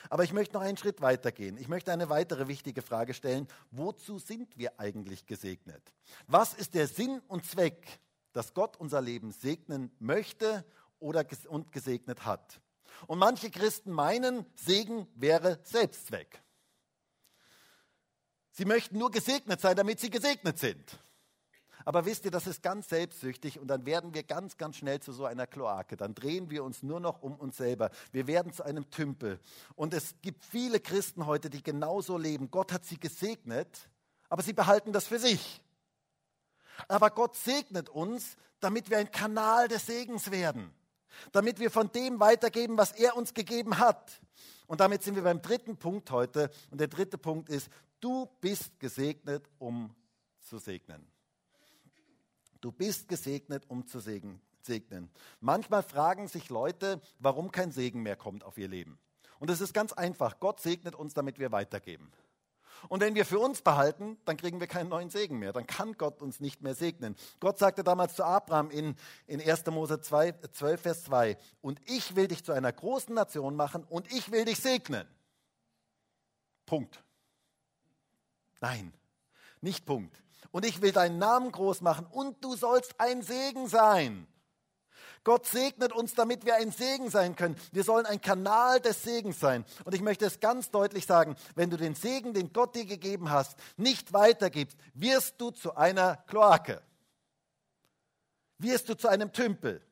[0.08, 1.58] Aber ich möchte noch einen Schritt weiter gehen.
[1.58, 3.48] Ich möchte eine weitere wichtige Frage stellen.
[3.70, 5.82] Wozu sind wir eigentlich gesegnet?
[6.26, 7.98] Was ist der Sinn und Zweck,
[8.36, 10.64] dass Gott unser Leben segnen möchte
[10.98, 12.60] oder und gesegnet hat?
[13.06, 16.42] Und manche Christen meinen, Segen wäre Selbstzweck.
[18.52, 20.98] Sie möchten nur gesegnet sein, damit sie gesegnet sind.
[21.84, 25.12] Aber wisst ihr, das ist ganz selbstsüchtig und dann werden wir ganz, ganz schnell zu
[25.12, 25.96] so einer Kloake.
[25.96, 27.90] Dann drehen wir uns nur noch um uns selber.
[28.12, 29.38] Wir werden zu einem Tümpel.
[29.76, 32.50] Und es gibt viele Christen heute, die genauso leben.
[32.50, 33.88] Gott hat sie gesegnet,
[34.28, 35.62] aber sie behalten das für sich.
[36.88, 40.72] Aber Gott segnet uns, damit wir ein Kanal des Segens werden.
[41.32, 44.20] Damit wir von dem weitergeben, was er uns gegeben hat.
[44.66, 46.50] Und damit sind wir beim dritten Punkt heute.
[46.70, 47.68] Und der dritte Punkt ist,
[48.00, 49.94] du bist gesegnet, um
[50.40, 51.06] zu segnen.
[52.60, 55.10] Du bist gesegnet, um zu segnen.
[55.40, 58.98] Manchmal fragen sich Leute, warum kein Segen mehr kommt auf ihr Leben.
[59.38, 60.40] Und es ist ganz einfach.
[60.40, 62.10] Gott segnet uns, damit wir weitergeben.
[62.88, 65.52] Und wenn wir für uns behalten, dann kriegen wir keinen neuen Segen mehr.
[65.52, 67.16] Dann kann Gott uns nicht mehr segnen.
[67.40, 69.66] Gott sagte damals zu Abraham in, in 1.
[69.66, 74.12] Mose 2, 12, Vers 2, und ich will dich zu einer großen Nation machen und
[74.12, 75.06] ich will dich segnen.
[76.64, 77.02] Punkt.
[78.60, 78.92] Nein,
[79.60, 80.16] nicht Punkt
[80.56, 84.26] und ich will deinen Namen groß machen und du sollst ein Segen sein.
[85.26, 87.56] Gott segnet uns, damit wir ein Segen sein können.
[87.72, 89.64] Wir sollen ein Kanal des Segens sein.
[89.84, 93.28] Und ich möchte es ganz deutlich sagen, wenn du den Segen, den Gott dir gegeben
[93.28, 96.80] hast, nicht weitergibst, wirst du zu einer Kloake.
[98.58, 99.82] Wirst du zu einem Tümpel.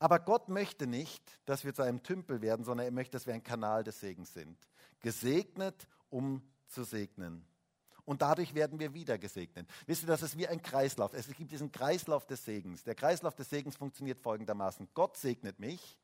[0.00, 3.32] Aber Gott möchte nicht, dass wir zu einem Tümpel werden, sondern er möchte, dass wir
[3.32, 4.58] ein Kanal des Segens sind.
[5.00, 7.47] Gesegnet, um zu segnen
[8.08, 9.68] und dadurch werden wir wieder gesegnet.
[9.86, 11.12] Wisst ihr, das ist wie ein Kreislauf.
[11.12, 12.82] Es gibt diesen Kreislauf des Segens.
[12.82, 14.88] Der Kreislauf des Segens funktioniert folgendermaßen.
[14.94, 15.98] Gott segnet mich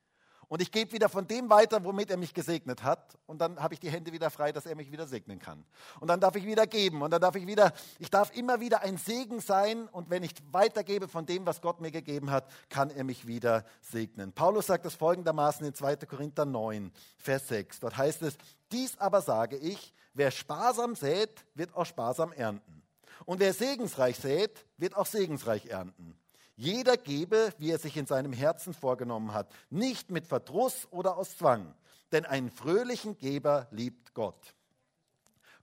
[0.48, 3.72] und ich gebe wieder von dem weiter, womit er mich gesegnet hat und dann habe
[3.72, 5.64] ich die Hände wieder frei, dass er mich wieder segnen kann.
[5.98, 8.82] Und dann darf ich wieder geben und dann darf ich wieder, ich darf immer wieder
[8.82, 12.90] ein Segen sein und wenn ich weitergebe von dem, was Gott mir gegeben hat, kann
[12.90, 14.34] er mich wieder segnen.
[14.34, 15.96] Paulus sagt das folgendermaßen in 2.
[15.96, 17.80] Korinther 9, Vers 6.
[17.80, 18.36] Dort heißt es,
[18.72, 22.82] dies aber sage ich, Wer sparsam sät, wird auch sparsam ernten.
[23.26, 26.16] Und wer segensreich sät, wird auch segensreich ernten.
[26.56, 31.36] Jeder gebe, wie er sich in seinem Herzen vorgenommen hat, nicht mit Verdruss oder aus
[31.36, 31.74] Zwang,
[32.12, 34.54] denn einen fröhlichen Geber liebt Gott.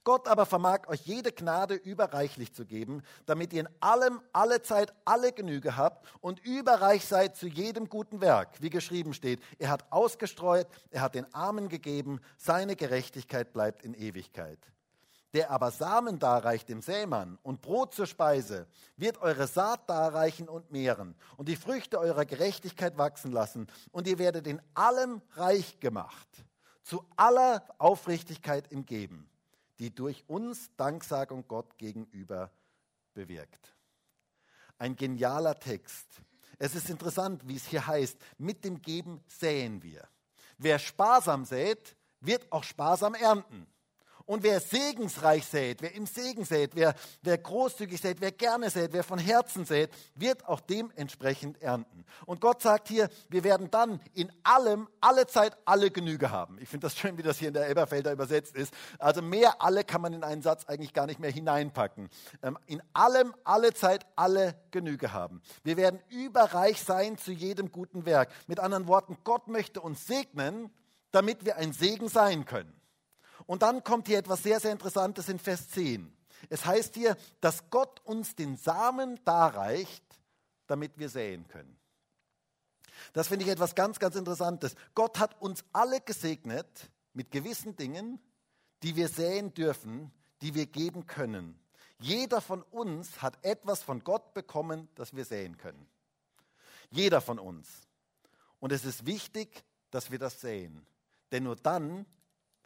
[0.03, 4.93] Gott aber vermag euch jede Gnade überreichlich zu geben, damit ihr in allem, alle Zeit,
[5.05, 9.43] alle Genüge habt und überreich seid zu jedem guten Werk, wie geschrieben steht.
[9.59, 14.57] Er hat ausgestreut, er hat den Armen gegeben, seine Gerechtigkeit bleibt in Ewigkeit.
[15.35, 18.65] Der aber Samen darreicht dem Sämann und Brot zur Speise,
[18.97, 24.17] wird eure Saat darreichen und mehren und die Früchte eurer Gerechtigkeit wachsen lassen und ihr
[24.17, 26.27] werdet in allem reich gemacht,
[26.81, 29.30] zu aller Aufrichtigkeit im Geben
[29.81, 32.51] die durch uns Danksagung Gott gegenüber
[33.15, 33.75] bewirkt.
[34.77, 36.21] Ein genialer Text.
[36.59, 40.07] Es ist interessant, wie es hier heißt, mit dem Geben säen wir.
[40.59, 43.65] Wer sparsam sät, wird auch sparsam ernten.
[44.25, 48.93] Und wer segensreich sät, wer im Segen sät, wer, wer großzügig sät, wer gerne sät,
[48.93, 52.05] wer von Herzen sät, wird auch dementsprechend ernten.
[52.25, 56.57] Und Gott sagt hier, wir werden dann in allem, alle Zeit, alle Genüge haben.
[56.59, 58.73] Ich finde das schön, wie das hier in der Elberfelder übersetzt ist.
[58.99, 62.09] Also mehr alle kann man in einen Satz eigentlich gar nicht mehr hineinpacken.
[62.43, 65.41] Ähm, in allem, alle Zeit, alle Genüge haben.
[65.63, 68.29] Wir werden überreich sein zu jedem guten Werk.
[68.47, 70.71] Mit anderen Worten, Gott möchte uns segnen,
[71.11, 72.80] damit wir ein Segen sein können.
[73.51, 76.09] Und dann kommt hier etwas sehr, sehr Interessantes in Vers 10.
[76.49, 80.05] Es heißt hier, dass Gott uns den Samen darreicht,
[80.67, 81.77] damit wir säen können.
[83.11, 84.75] Das finde ich etwas ganz, ganz Interessantes.
[84.95, 88.21] Gott hat uns alle gesegnet mit gewissen Dingen,
[88.83, 91.59] die wir säen dürfen, die wir geben können.
[91.99, 95.89] Jeder von uns hat etwas von Gott bekommen, das wir säen können.
[96.89, 97.67] Jeder von uns.
[98.61, 100.85] Und es ist wichtig, dass wir das säen.
[101.33, 102.05] Denn nur dann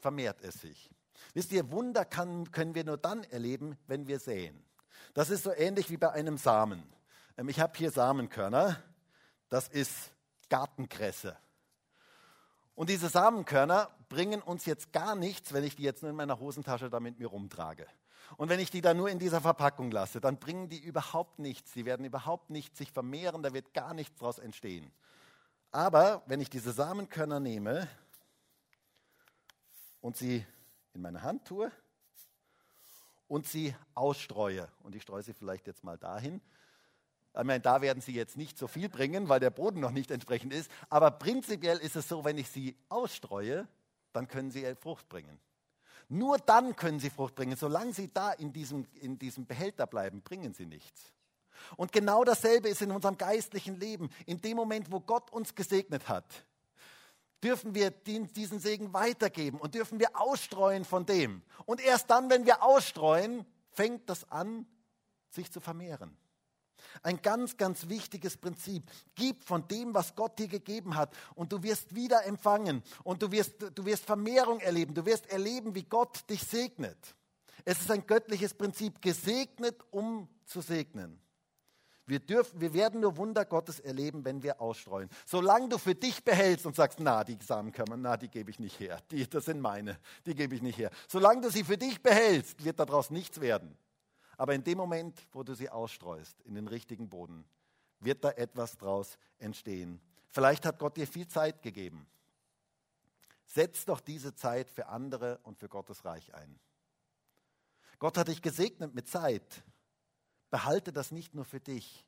[0.05, 0.91] vermehrt es sich.
[1.33, 4.63] Wisst ihr, Wunder kann, können wir nur dann erleben, wenn wir säen.
[5.15, 6.83] Das ist so ähnlich wie bei einem Samen.
[7.37, 8.79] Ähm, ich habe hier Samenkörner.
[9.49, 10.11] Das ist
[10.47, 11.35] Gartenkresse.
[12.75, 16.39] Und diese Samenkörner bringen uns jetzt gar nichts, wenn ich die jetzt nur in meiner
[16.39, 17.87] Hosentasche da mit mir rumtrage.
[18.37, 21.73] Und wenn ich die da nur in dieser Verpackung lasse, dann bringen die überhaupt nichts.
[21.73, 24.91] Sie werden überhaupt nicht sich vermehren, da wird gar nichts daraus entstehen.
[25.71, 27.87] Aber wenn ich diese Samenkörner nehme
[30.05, 30.45] und sie
[30.93, 31.71] in meine Hand tue
[33.27, 34.69] und sie ausstreue.
[34.83, 36.41] Und ich streue sie vielleicht jetzt mal dahin.
[37.35, 40.11] Ich meine, da werden sie jetzt nicht so viel bringen, weil der Boden noch nicht
[40.11, 40.69] entsprechend ist.
[40.91, 43.67] Aber prinzipiell ist es so, wenn ich sie ausstreue,
[44.13, 45.39] dann können sie Frucht bringen.
[46.07, 47.57] Nur dann können sie Frucht bringen.
[47.57, 51.13] Solange sie da in diesem, in diesem Behälter bleiben, bringen sie nichts.
[51.77, 54.11] Und genau dasselbe ist in unserem geistlichen Leben.
[54.27, 56.45] In dem Moment, wo Gott uns gesegnet hat,
[57.43, 61.41] dürfen wir diesen Segen weitergeben und dürfen wir ausstreuen von dem.
[61.65, 64.65] Und erst dann, wenn wir ausstreuen, fängt das an,
[65.29, 66.17] sich zu vermehren.
[67.03, 68.89] Ein ganz, ganz wichtiges Prinzip.
[69.15, 73.31] Gib von dem, was Gott dir gegeben hat und du wirst wieder empfangen und du
[73.31, 74.93] wirst, du wirst Vermehrung erleben.
[74.93, 77.15] Du wirst erleben, wie Gott dich segnet.
[77.65, 81.19] Es ist ein göttliches Prinzip, gesegnet, um zu segnen.
[82.07, 85.09] Wir, dürfen, wir werden nur Wunder Gottes erleben, wenn wir ausstreuen.
[85.25, 88.79] Solange du für dich behältst und sagst, na, die Samenkörner, na, die gebe ich nicht
[88.79, 89.01] her.
[89.09, 90.91] Die, das sind meine, die gebe ich nicht her.
[91.07, 93.75] Solange du sie für dich behältst, wird daraus nichts werden.
[94.37, 97.45] Aber in dem Moment, wo du sie ausstreust in den richtigen Boden,
[97.99, 99.99] wird da etwas draus entstehen.
[100.29, 102.05] Vielleicht hat Gott dir viel Zeit gegeben.
[103.45, 106.59] Setz doch diese Zeit für andere und für Gottes Reich ein.
[107.97, 109.63] Gott hat dich gesegnet mit Zeit.
[110.55, 112.05] Behalte das nicht nur für dich,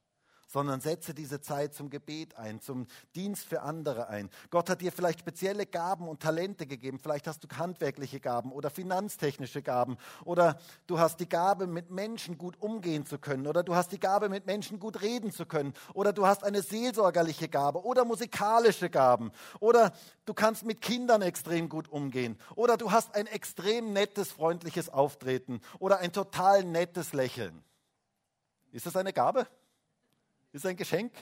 [0.47, 4.29] sondern setze diese Zeit zum Gebet ein, zum Dienst für andere ein.
[4.51, 6.97] Gott hat dir vielleicht spezielle Gaben und Talente gegeben.
[6.97, 12.37] Vielleicht hast du handwerkliche Gaben oder finanztechnische Gaben oder du hast die Gabe, mit Menschen
[12.37, 15.73] gut umgehen zu können oder du hast die Gabe, mit Menschen gut reden zu können
[15.93, 19.91] oder du hast eine seelsorgerliche Gabe oder musikalische Gaben oder
[20.25, 25.59] du kannst mit Kindern extrem gut umgehen oder du hast ein extrem nettes, freundliches Auftreten
[25.79, 27.66] oder ein total nettes Lächeln.
[28.71, 29.47] Ist das eine Gabe?
[30.51, 31.13] Ist das ein Geschenk?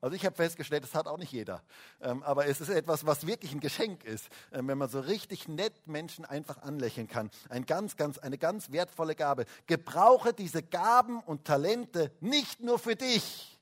[0.00, 1.62] Also ich habe festgestellt, das hat auch nicht jeder.
[2.00, 5.48] Ähm, aber es ist etwas, was wirklich ein Geschenk ist, ähm, wenn man so richtig
[5.48, 7.30] nett Menschen einfach anlächeln kann.
[7.48, 9.46] Ein ganz, ganz, eine ganz wertvolle Gabe.
[9.66, 13.58] Gebrauche diese Gaben und Talente nicht nur für dich,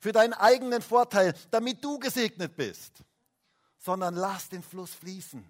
[0.00, 3.04] für deinen eigenen Vorteil, damit du gesegnet bist,
[3.78, 5.44] sondern lass den Fluss fließen.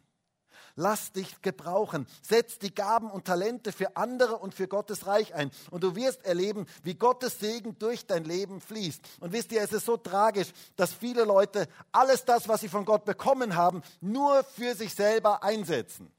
[0.79, 2.07] Lass dich gebrauchen.
[2.21, 5.51] Setz die Gaben und Talente für andere und für Gottes Reich ein.
[5.71, 9.01] Und du wirst erleben, wie Gottes Segen durch dein Leben fließt.
[9.21, 12.85] Und wisst ihr, es ist so tragisch, dass viele Leute alles das, was sie von
[12.85, 16.12] Gott bekommen haben, nur für sich selber einsetzen.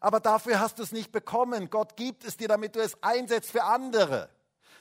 [0.00, 1.68] Aber dafür hast du es nicht bekommen.
[1.68, 4.30] Gott gibt es dir, damit du es einsetzt für andere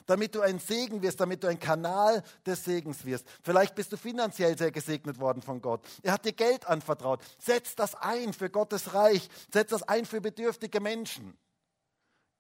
[0.05, 3.27] damit du ein Segen wirst, damit du ein Kanal des Segens wirst.
[3.41, 5.85] Vielleicht bist du finanziell sehr gesegnet worden von Gott.
[6.01, 7.21] Er hat dir Geld anvertraut.
[7.37, 9.29] Setz das ein für Gottes Reich.
[9.51, 11.37] Setz das ein für bedürftige Menschen.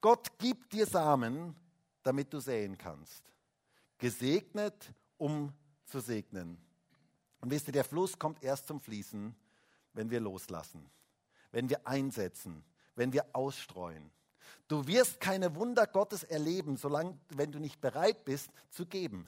[0.01, 1.55] Gott gibt dir Samen,
[2.03, 3.23] damit du säen kannst.
[3.97, 5.53] Gesegnet, um
[5.85, 6.57] zu segnen.
[7.39, 9.35] Und wisst ihr, der Fluss kommt erst zum Fließen,
[9.93, 10.89] wenn wir loslassen,
[11.51, 12.63] wenn wir einsetzen,
[12.95, 14.11] wenn wir ausstreuen.
[14.67, 19.27] Du wirst keine Wunder Gottes erleben, solange, wenn du nicht bereit bist, zu geben.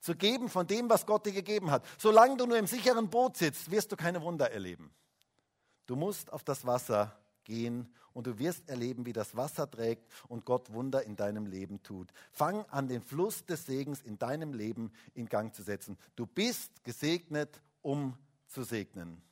[0.00, 1.84] Zu geben von dem, was Gott dir gegeben hat.
[1.98, 4.92] Solange du nur im sicheren Boot sitzt, wirst du keine Wunder erleben.
[5.86, 10.44] Du musst auf das Wasser gehen und du wirst erleben, wie das Wasser trägt und
[10.44, 12.12] Gott Wunder in deinem Leben tut.
[12.30, 15.96] Fang an, den Fluss des Segens in deinem Leben in Gang zu setzen.
[16.16, 18.16] Du bist gesegnet, um
[18.48, 19.22] zu segnen.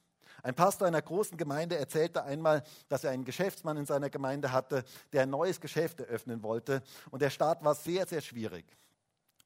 [0.42, 4.84] Ein Pastor einer großen Gemeinde erzählte einmal, dass er einen Geschäftsmann in seiner Gemeinde hatte,
[5.12, 6.82] der ein neues Geschäft eröffnen wollte.
[7.10, 8.64] Und der Start war sehr, sehr schwierig.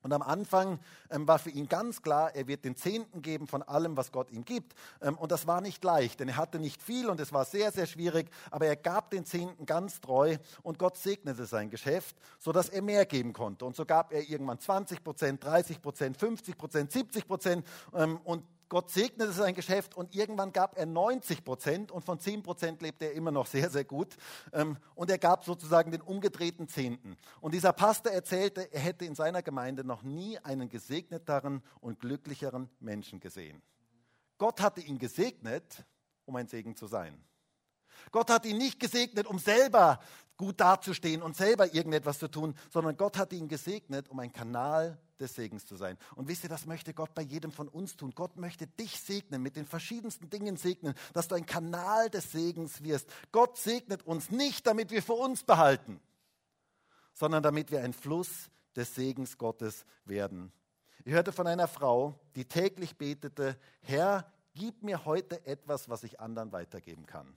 [0.03, 0.79] Und am Anfang
[1.11, 4.31] ähm, war für ihn ganz klar, er wird den Zehnten geben von allem, was Gott
[4.31, 4.75] ihm gibt.
[5.03, 7.71] Ähm, und das war nicht leicht, denn er hatte nicht viel und es war sehr,
[7.71, 8.31] sehr schwierig.
[8.51, 13.05] Aber er gab den Zehnten ganz treu und Gott segnete sein Geschäft, sodass er mehr
[13.05, 13.67] geben konnte.
[13.67, 17.67] Und so gab er irgendwann 20 Prozent, 30 Prozent, 50 Prozent, 70 Prozent.
[17.95, 22.45] Ähm, und Gott segnete sein Geschäft und irgendwann gab er 90 Prozent und von 10
[22.45, 24.17] Prozent lebte er immer noch sehr, sehr gut.
[24.53, 27.17] Ähm, und er gab sozusagen den umgedrehten Zehnten.
[27.41, 32.71] Und dieser Pastor erzählte, er hätte in seiner Gemeinde noch nie einen gesegneteren und glücklicheren
[32.79, 33.61] Menschen gesehen.
[34.39, 35.85] Gott hatte ihn gesegnet,
[36.25, 37.21] um ein Segen zu sein.
[38.13, 40.01] Gott hat ihn nicht gesegnet, um selber
[40.37, 44.99] gut dazustehen und selber irgendetwas zu tun, sondern Gott hat ihn gesegnet, um ein Kanal
[45.21, 45.99] des Segens zu sein.
[46.17, 48.13] Und wisst ihr, das möchte Gott bei jedem von uns tun.
[48.15, 52.83] Gott möchte dich segnen, mit den verschiedensten Dingen segnen, dass du ein Kanal des Segens
[52.83, 53.11] wirst.
[53.33, 56.01] Gott segnet uns nicht, damit wir für uns behalten,
[57.13, 60.53] sondern damit wir ein Fluss des Segens Gottes werden.
[61.05, 66.19] Ich hörte von einer Frau, die täglich betete, Herr, gib mir heute etwas, was ich
[66.19, 67.37] anderen weitergeben kann.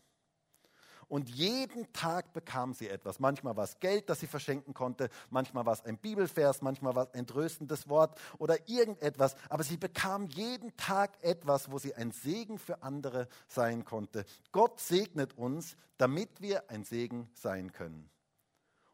[1.13, 3.19] Und jeden Tag bekam sie etwas.
[3.19, 7.03] Manchmal war es Geld, das sie verschenken konnte, manchmal war es ein Bibelvers, manchmal war
[7.03, 9.35] es ein tröstendes Wort oder irgendetwas.
[9.47, 14.25] Aber sie bekam jeden Tag etwas, wo sie ein Segen für andere sein konnte.
[14.51, 18.09] Gott segnet uns, damit wir ein Segen sein können.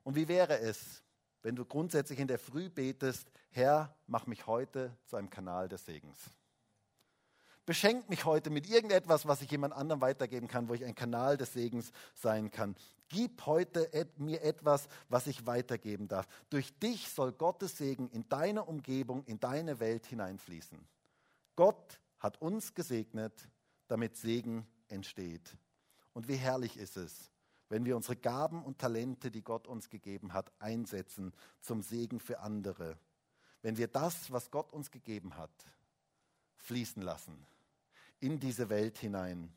[0.04, 1.02] Und wie wäre es,
[1.42, 5.86] wenn du grundsätzlich in der Früh betest, Herr, mach mich heute zu einem Kanal des
[5.86, 6.18] Segens?
[7.70, 11.38] Beschenkt mich heute mit irgendetwas, was ich jemand anderem weitergeben kann, wo ich ein Kanal
[11.38, 12.76] des Segens sein kann.
[13.10, 16.28] Gib heute mir etwas, was ich weitergeben darf.
[16.50, 20.80] Durch dich soll Gottes Segen in deine Umgebung, in deine Welt hineinfließen.
[21.56, 23.48] Gott hat uns gesegnet,
[23.88, 25.56] damit Segen entsteht.
[26.14, 27.30] Und wie herrlich ist es,
[27.70, 32.40] wenn wir unsere Gaben und Talente, die Gott uns gegeben hat, einsetzen zum Segen für
[32.40, 32.98] andere.
[33.62, 35.52] Wenn wir das, was Gott uns gegeben hat,
[36.58, 37.46] fließen lassen
[38.20, 39.52] in diese Welt hinein.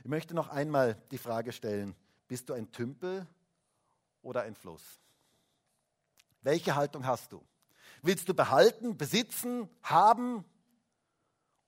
[0.00, 1.94] Ich möchte noch einmal die Frage stellen,
[2.28, 3.26] bist du ein Tümpel
[4.22, 4.82] oder ein Fluss?
[6.42, 7.42] Welche Haltung hast du?
[8.02, 10.44] Willst du behalten, besitzen, haben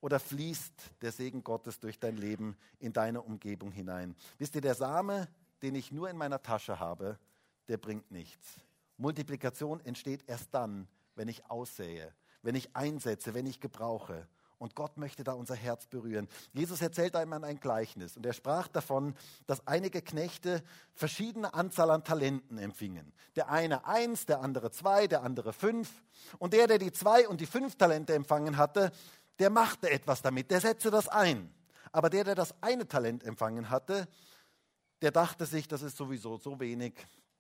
[0.01, 4.17] oder fließt der Segen Gottes durch dein Leben in deine Umgebung hinein?
[4.39, 5.29] Wisst ihr, der Same,
[5.63, 7.19] den ich nur in meiner Tasche habe,
[7.69, 8.61] der bringt nichts.
[8.97, 14.27] Multiplikation entsteht erst dann, wenn ich aussähe, wenn ich einsetze, wenn ich gebrauche.
[14.63, 16.29] Und Gott möchte da unser Herz berühren.
[16.53, 19.17] Jesus erzählt einmal ein Gleichnis und er sprach davon,
[19.49, 20.63] dass einige Knechte
[20.95, 23.13] verschiedene Anzahl an Talenten empfingen.
[23.35, 25.91] Der eine eins, der andere zwei, der andere fünf.
[26.39, 28.93] Und der, der die zwei und die fünf Talente empfangen hatte,
[29.41, 31.53] der machte etwas damit, der setzte das ein.
[31.91, 34.07] Aber der, der das eine Talent empfangen hatte,
[35.01, 36.95] der dachte sich, das ist sowieso so wenig,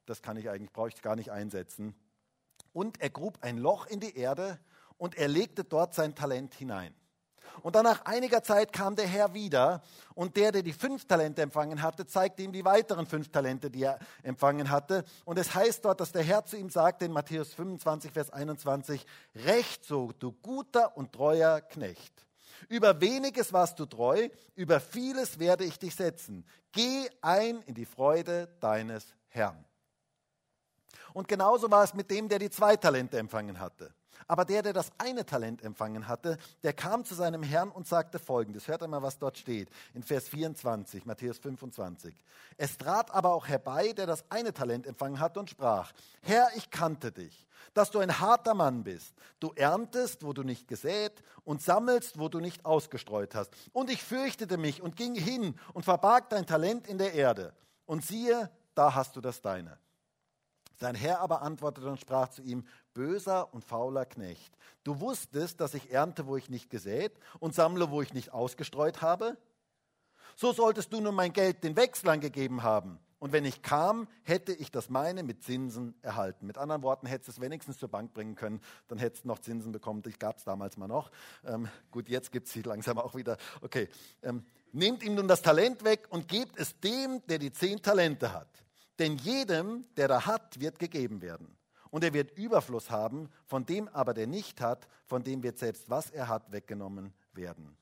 [0.07, 1.95] das kann ich eigentlich, brauche ich gar nicht einsetzen.
[2.73, 4.59] Und er grub ein Loch in die Erde
[4.97, 6.93] und er legte dort sein Talent hinein.
[7.61, 9.83] Und dann nach einiger Zeit kam der Herr wieder
[10.15, 13.83] und der, der die fünf Talente empfangen hatte, zeigte ihm die weiteren fünf Talente, die
[13.83, 15.05] er empfangen hatte.
[15.25, 19.05] Und es heißt dort, dass der Herr zu ihm sagte in Matthäus 25, Vers 21,
[19.35, 22.27] Recht so, du guter und treuer Knecht.
[22.69, 26.45] Über weniges warst du treu, über vieles werde ich dich setzen.
[26.73, 29.65] Geh ein in die Freude deines Herrn.
[31.13, 33.95] Und genauso war es mit dem, der die zwei Talente empfangen hatte.
[34.27, 38.19] Aber der, der das eine Talent empfangen hatte, der kam zu seinem Herrn und sagte
[38.19, 38.69] folgendes.
[38.69, 42.15] Hört einmal, was dort steht in Vers 24, Matthäus 25.
[42.57, 45.93] Es trat aber auch herbei, der das eine Talent empfangen hatte und sprach,
[46.23, 49.15] Herr, ich kannte dich, dass du ein harter Mann bist.
[49.41, 53.53] Du erntest, wo du nicht gesät und sammelst, wo du nicht ausgestreut hast.
[53.73, 57.53] Und ich fürchtete mich und ging hin und verbarg dein Talent in der Erde.
[57.87, 59.79] Und siehe, da hast du das deine.
[60.83, 65.75] Sein Herr aber antwortete und sprach zu ihm, böser und fauler Knecht, du wusstest, dass
[65.75, 69.37] ich ernte, wo ich nicht gesät und sammle, wo ich nicht ausgestreut habe?
[70.35, 72.99] So solltest du nun mein Geld den Wechslern gegeben haben.
[73.21, 76.49] Und wenn ich kam, hätte ich das meine mit Zinsen erhalten.
[76.49, 79.39] Mit anderen Worten, hättest du es wenigstens zur Bank bringen können, dann hättest du noch
[79.39, 80.03] Zinsen bekommen.
[80.03, 81.13] Die gab es damals mal noch.
[81.45, 83.37] Ähm, gut, jetzt gibt es sie langsam auch wieder.
[83.61, 83.89] Okay,
[84.25, 88.33] ähm, nehmt ihm nun das Talent weg und gebt es dem, der die zehn Talente
[88.33, 88.49] hat.
[89.03, 91.57] Denn jedem, der da hat, wird gegeben werden.
[91.91, 95.91] Und er wird Überfluss haben, von dem aber, der nicht hat, von dem wird selbst,
[95.91, 97.77] was er hat, weggenommen werden.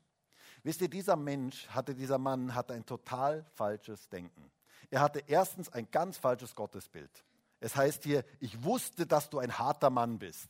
[0.63, 4.51] Wisst ihr, dieser Mensch hatte, dieser Mann hatte ein total falsches Denken.
[4.89, 7.11] Er hatte erstens ein ganz falsches Gottesbild.
[7.61, 10.49] Es heißt hier, ich wusste, dass du ein harter Mann bist.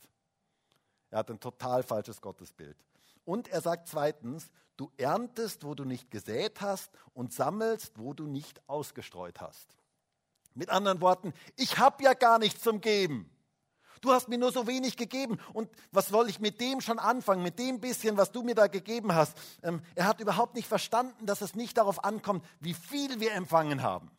[1.09, 2.77] Er hat ein total falsches Gottesbild.
[3.25, 8.25] Und er sagt zweitens, du erntest, wo du nicht gesät hast und sammelst, wo du
[8.25, 9.80] nicht ausgestreut hast.
[10.53, 13.29] Mit anderen Worten, ich habe ja gar nichts zum Geben.
[14.01, 15.39] Du hast mir nur so wenig gegeben.
[15.53, 18.67] Und was soll ich mit dem schon anfangen, mit dem bisschen, was du mir da
[18.67, 19.37] gegeben hast?
[19.61, 23.83] Ähm, er hat überhaupt nicht verstanden, dass es nicht darauf ankommt, wie viel wir empfangen
[23.83, 24.11] haben,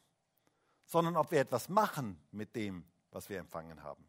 [0.86, 4.06] sondern ob wir etwas machen mit dem, was wir empfangen haben.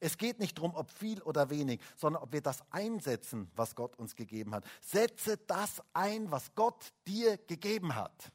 [0.00, 3.96] Es geht nicht darum, ob viel oder wenig, sondern ob wir das einsetzen, was Gott
[3.98, 4.64] uns gegeben hat.
[4.80, 8.32] Setze das ein, was Gott dir gegeben hat.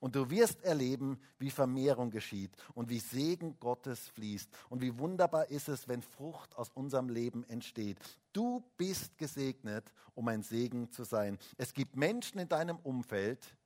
[0.00, 4.48] Und du wirst erleben, wie Vermehrung geschieht und wie Segen Gottes fließt.
[4.68, 7.98] Und wie wunderbar ist es, wenn Frucht aus unserem Leben entsteht.
[8.32, 11.38] Du bist gesegnet, um ein Segen zu sein.
[11.56, 13.56] Es gibt Menschen in deinem Umfeld,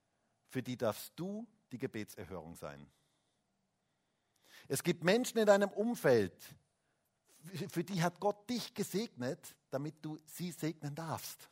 [0.48, 2.86] für die darfst du die Gebetserhörung sein.
[4.68, 6.34] Es gibt Menschen in deinem Umfeld,
[7.68, 11.48] für die hat Gott dich gesegnet, damit du sie segnen darfst.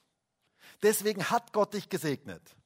[0.82, 2.56] Deswegen hat Gott dich gesegnet.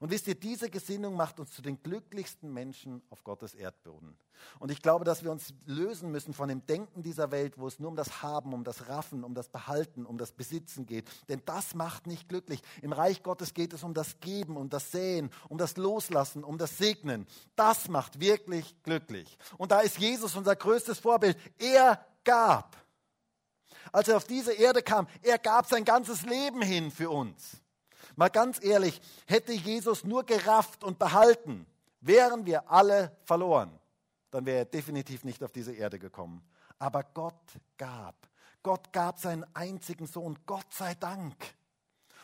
[0.00, 4.16] Und wisst ihr, diese Gesinnung macht uns zu den glücklichsten Menschen auf Gottes Erdboden.
[4.58, 7.78] Und ich glaube, dass wir uns lösen müssen von dem Denken dieser Welt, wo es
[7.78, 11.08] nur um das Haben, um das Raffen, um das Behalten, um das Besitzen geht.
[11.28, 12.62] Denn das macht nicht glücklich.
[12.82, 16.58] Im Reich Gottes geht es um das Geben, um das Säen, um das Loslassen, um
[16.58, 17.26] das Segnen.
[17.56, 19.38] Das macht wirklich glücklich.
[19.56, 21.36] Und da ist Jesus unser größtes Vorbild.
[21.58, 22.76] Er gab.
[23.92, 27.62] Als er auf diese Erde kam, er gab sein ganzes Leben hin für uns.
[28.18, 31.64] Mal ganz ehrlich, hätte Jesus nur gerafft und behalten,
[32.00, 33.70] wären wir alle verloren.
[34.32, 36.42] Dann wäre er definitiv nicht auf diese Erde gekommen.
[36.80, 37.40] Aber Gott
[37.76, 38.16] gab.
[38.64, 40.36] Gott gab seinen einzigen Sohn.
[40.46, 41.36] Gott sei Dank.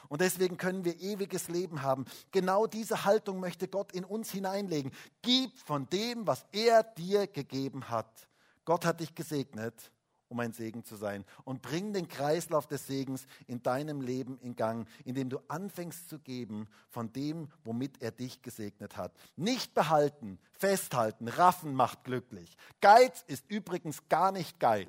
[0.09, 2.07] Und deswegen können wir ewiges Leben haben.
[2.33, 4.91] Genau diese Haltung möchte Gott in uns hineinlegen.
[5.23, 8.29] Gib von dem, was er dir gegeben hat.
[8.65, 9.93] Gott hat dich gesegnet
[10.35, 11.25] um ein Segen zu sein.
[11.45, 16.19] Und bring den Kreislauf des Segens in deinem Leben in Gang, indem du anfängst zu
[16.19, 19.13] geben von dem, womit er dich gesegnet hat.
[19.37, 22.57] Nicht behalten, festhalten, raffen macht glücklich.
[22.81, 24.89] Geiz ist übrigens gar nicht geil.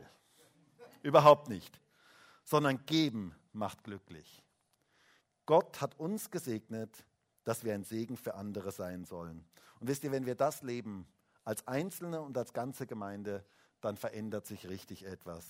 [1.03, 1.79] Überhaupt nicht.
[2.43, 4.43] Sondern geben macht glücklich.
[5.45, 7.05] Gott hat uns gesegnet,
[7.43, 9.45] dass wir ein Segen für andere sein sollen.
[9.79, 11.07] Und wisst ihr, wenn wir das leben,
[11.43, 13.45] als Einzelne und als ganze Gemeinde,
[13.85, 15.45] dann verändert sich richtig etwas.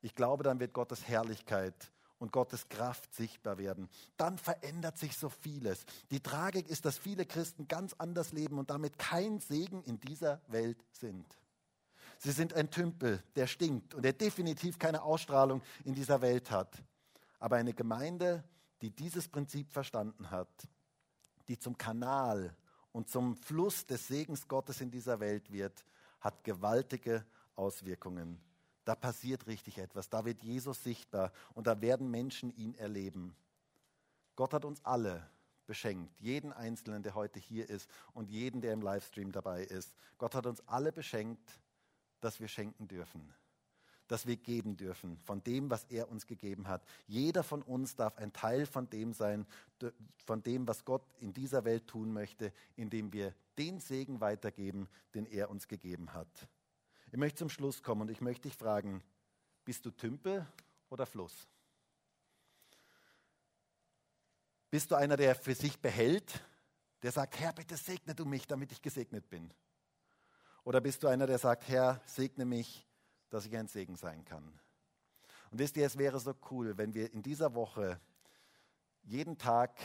[0.00, 1.74] Ich glaube, dann wird Gottes Herrlichkeit
[2.18, 3.88] und Gottes Kraft sichtbar werden.
[4.16, 5.84] Dann verändert sich so vieles.
[6.10, 10.40] Die Tragik ist, dass viele Christen ganz anders leben und damit kein Segen in dieser
[10.46, 11.26] Welt sind.
[12.18, 16.82] Sie sind ein Tümpel, der stinkt und der definitiv keine Ausstrahlung in dieser Welt hat.
[17.38, 18.44] Aber eine Gemeinde,
[18.80, 20.68] die dieses Prinzip verstanden hat,
[21.48, 22.56] die zum Kanal
[22.92, 25.84] und zum Fluss des Segens Gottes in dieser Welt wird,
[26.20, 27.24] hat gewaltige
[27.56, 28.40] Auswirkungen.
[28.84, 30.08] Da passiert richtig etwas.
[30.08, 33.34] Da wird Jesus sichtbar und da werden Menschen ihn erleben.
[34.36, 35.28] Gott hat uns alle
[35.66, 39.94] beschenkt, jeden Einzelnen, der heute hier ist und jeden, der im Livestream dabei ist.
[40.18, 41.58] Gott hat uns alle beschenkt,
[42.20, 43.32] dass wir schenken dürfen,
[44.06, 46.84] dass wir geben dürfen von dem, was er uns gegeben hat.
[47.06, 49.46] Jeder von uns darf ein Teil von dem sein,
[50.24, 55.26] von dem, was Gott in dieser Welt tun möchte, indem wir den Segen weitergeben, den
[55.26, 56.48] er uns gegeben hat.
[57.16, 59.02] Ich möchte zum Schluss kommen und ich möchte dich fragen,
[59.64, 60.46] bist du Tümpel
[60.90, 61.48] oder Fluss?
[64.70, 66.44] Bist du einer, der für sich behält,
[67.00, 69.50] der sagt, Herr, bitte segne du mich, damit ich gesegnet bin?
[70.62, 72.86] Oder bist du einer, der sagt, Herr, segne mich,
[73.30, 74.60] dass ich ein Segen sein kann?
[75.50, 77.98] Und wisst ihr, es wäre so cool, wenn wir in dieser Woche
[79.04, 79.80] jeden Tag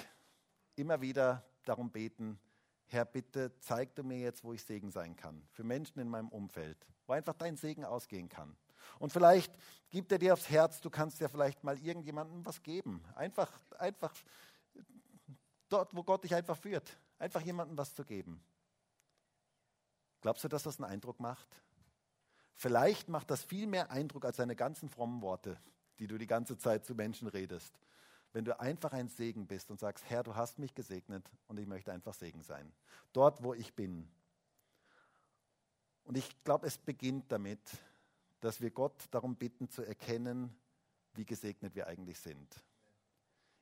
[0.75, 2.41] immer wieder darum beten,
[2.87, 5.47] Herr, bitte zeig du mir jetzt, wo ich Segen sein kann.
[5.53, 8.55] Für Menschen in meinem Umfeld, wo einfach dein Segen ausgehen kann.
[8.99, 9.53] Und vielleicht
[9.89, 13.03] gibt er dir aufs Herz, du kannst ja vielleicht mal irgendjemandem was geben.
[13.15, 14.13] Einfach, einfach
[15.69, 16.97] dort, wo Gott dich einfach führt.
[17.19, 18.43] Einfach jemandem was zu geben.
[20.21, 21.47] Glaubst du, dass das einen Eindruck macht?
[22.53, 25.57] Vielleicht macht das viel mehr Eindruck als deine ganzen frommen Worte,
[25.99, 27.79] die du die ganze Zeit zu Menschen redest
[28.33, 31.67] wenn du einfach ein Segen bist und sagst, Herr, du hast mich gesegnet und ich
[31.67, 32.71] möchte einfach Segen sein.
[33.13, 34.09] Dort, wo ich bin.
[36.03, 37.59] Und ich glaube, es beginnt damit,
[38.39, 40.55] dass wir Gott darum bitten zu erkennen,
[41.13, 42.63] wie gesegnet wir eigentlich sind.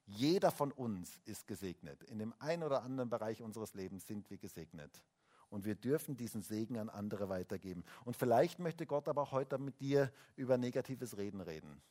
[0.05, 2.03] Jeder von uns ist gesegnet.
[2.03, 5.03] In dem einen oder anderen Bereich unseres Lebens sind wir gesegnet.
[5.49, 7.83] Und wir dürfen diesen Segen an andere weitergeben.
[8.05, 11.81] Und vielleicht möchte Gott aber heute mit dir über negatives Reden reden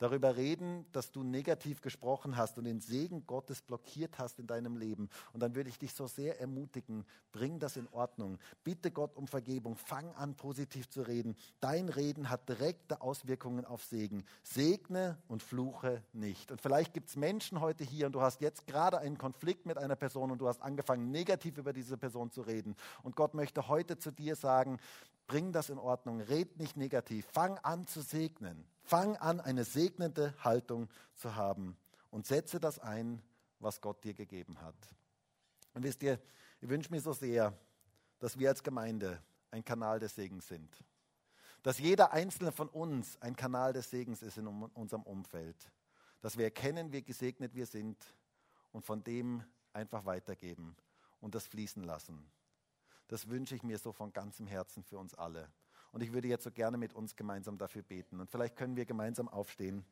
[0.00, 4.76] darüber reden, dass du negativ gesprochen hast und den Segen Gottes blockiert hast in deinem
[4.76, 5.08] Leben.
[5.32, 8.38] Und dann würde ich dich so sehr ermutigen, bring das in Ordnung.
[8.64, 9.76] Bitte Gott um Vergebung.
[9.76, 11.36] Fang an, positiv zu reden.
[11.60, 14.24] Dein Reden hat direkte Auswirkungen auf Segen.
[14.42, 16.50] Segne und fluche nicht.
[16.50, 19.76] Und vielleicht gibt es Menschen heute hier und du hast jetzt gerade einen Konflikt mit
[19.76, 22.74] einer Person und du hast angefangen, negativ über diese Person zu reden.
[23.02, 24.78] Und Gott möchte heute zu dir sagen,
[25.26, 28.64] bring das in Ordnung, red nicht negativ, fang an zu segnen.
[28.90, 31.76] Fang an, eine segnende Haltung zu haben
[32.10, 33.22] und setze das ein,
[33.60, 34.74] was Gott dir gegeben hat.
[35.74, 36.18] Und wisst ihr,
[36.60, 37.56] ich wünsche mir so sehr,
[38.18, 39.22] dass wir als Gemeinde
[39.52, 40.76] ein Kanal des Segens sind.
[41.62, 45.70] Dass jeder einzelne von uns ein Kanal des Segens ist in unserem Umfeld.
[46.20, 47.96] Dass wir erkennen, wie gesegnet wir sind
[48.72, 50.74] und von dem einfach weitergeben
[51.20, 52.28] und das fließen lassen.
[53.06, 55.48] Das wünsche ich mir so von ganzem Herzen für uns alle.
[55.92, 58.20] Und ich würde jetzt so gerne mit uns gemeinsam dafür beten.
[58.20, 59.84] Und vielleicht können wir gemeinsam aufstehen.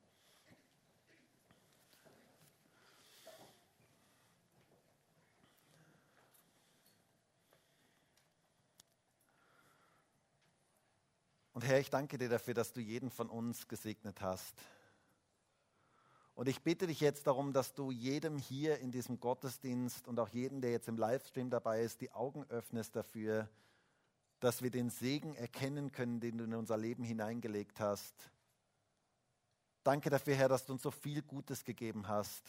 [11.59, 14.55] Und Herr, ich danke dir dafür, dass du jeden von uns gesegnet hast.
[16.36, 20.28] Und ich bitte dich jetzt darum, dass du jedem hier in diesem Gottesdienst und auch
[20.28, 23.49] jedem, der jetzt im Livestream dabei ist, die Augen öffnest dafür,
[24.41, 28.14] dass wir den Segen erkennen können, den du in unser Leben hineingelegt hast.
[29.82, 32.45] Danke dafür, Herr, dass du uns so viel Gutes gegeben hast.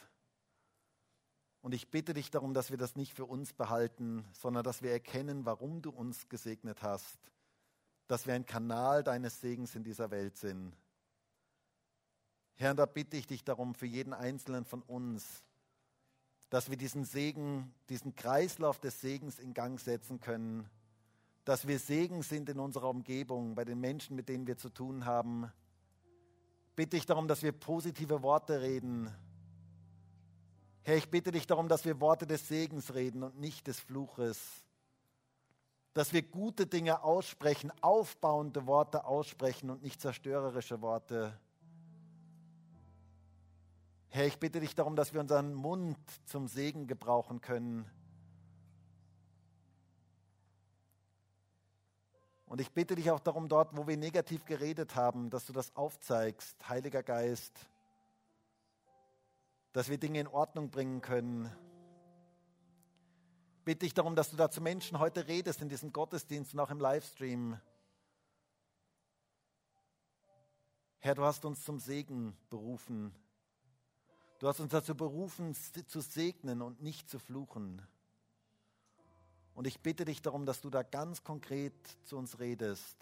[1.62, 4.92] Und ich bitte dich darum, dass wir das nicht für uns behalten, sondern dass wir
[4.92, 7.18] erkennen, warum du uns gesegnet hast,
[8.08, 10.76] dass wir ein Kanal deines Segens in dieser Welt sind.
[12.56, 15.44] Herr, da bitte ich dich darum für jeden Einzelnen von uns,
[16.50, 20.70] dass wir diesen Segen, diesen Kreislauf des Segens in Gang setzen können,
[21.50, 25.06] dass wir Segen sind in unserer Umgebung, bei den Menschen, mit denen wir zu tun
[25.06, 25.52] haben.
[26.76, 29.12] Bitte ich darum, dass wir positive Worte reden.
[30.84, 34.40] Herr, ich bitte dich darum, dass wir Worte des Segens reden und nicht des Fluches.
[35.96, 41.36] Dass wir gute Dinge aussprechen, aufbauende Worte aussprechen und nicht zerstörerische Worte.
[44.10, 47.90] Herr, ich bitte dich darum, dass wir unseren Mund zum Segen gebrauchen können.
[52.50, 55.76] Und ich bitte dich auch darum, dort, wo wir negativ geredet haben, dass du das
[55.76, 57.54] aufzeigst, Heiliger Geist,
[59.72, 61.56] dass wir Dinge in Ordnung bringen können.
[63.66, 66.72] Bitte dich darum, dass du da zu Menschen heute redest in diesem Gottesdienst und auch
[66.72, 67.62] im Livestream.
[70.98, 73.14] Herr, du hast uns zum Segen berufen.
[74.40, 77.88] Du hast uns dazu berufen, zu segnen und nicht zu fluchen.
[79.60, 81.74] Und ich bitte dich darum, dass du da ganz konkret
[82.06, 82.96] zu uns redest.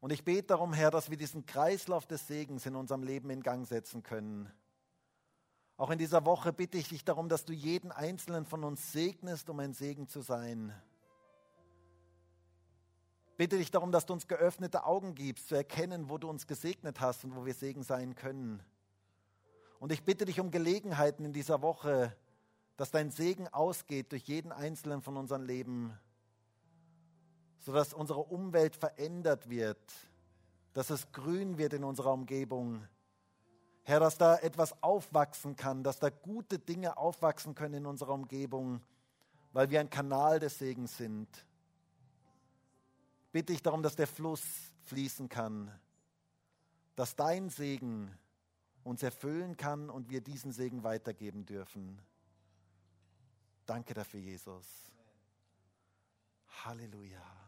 [0.00, 3.42] Und ich bete darum, Herr, dass wir diesen Kreislauf des Segens in unserem Leben in
[3.42, 4.50] Gang setzen können.
[5.76, 9.50] Auch in dieser Woche bitte ich dich darum, dass du jeden einzelnen von uns segnest,
[9.50, 10.72] um ein Segen zu sein.
[13.36, 17.02] Bitte dich darum, dass du uns geöffnete Augen gibst, zu erkennen, wo du uns gesegnet
[17.02, 18.62] hast und wo wir Segen sein können.
[19.78, 22.16] Und ich bitte dich um Gelegenheiten in dieser Woche,
[22.80, 25.92] dass dein Segen ausgeht durch jeden einzelnen von unserem Leben,
[27.58, 29.78] sodass unsere Umwelt verändert wird,
[30.72, 32.86] dass es grün wird in unserer Umgebung.
[33.82, 38.80] Herr, dass da etwas aufwachsen kann, dass da gute Dinge aufwachsen können in unserer Umgebung,
[39.52, 41.28] weil wir ein Kanal des Segens sind
[43.32, 44.42] bitte ich darum, dass der Fluss
[44.84, 45.70] fließen kann,
[46.96, 48.16] dass dein Segen
[48.82, 52.00] uns erfüllen kann und wir diesen Segen weitergeben dürfen.
[53.70, 54.90] Danke dafür, Jesus.
[56.64, 57.39] Halleluja.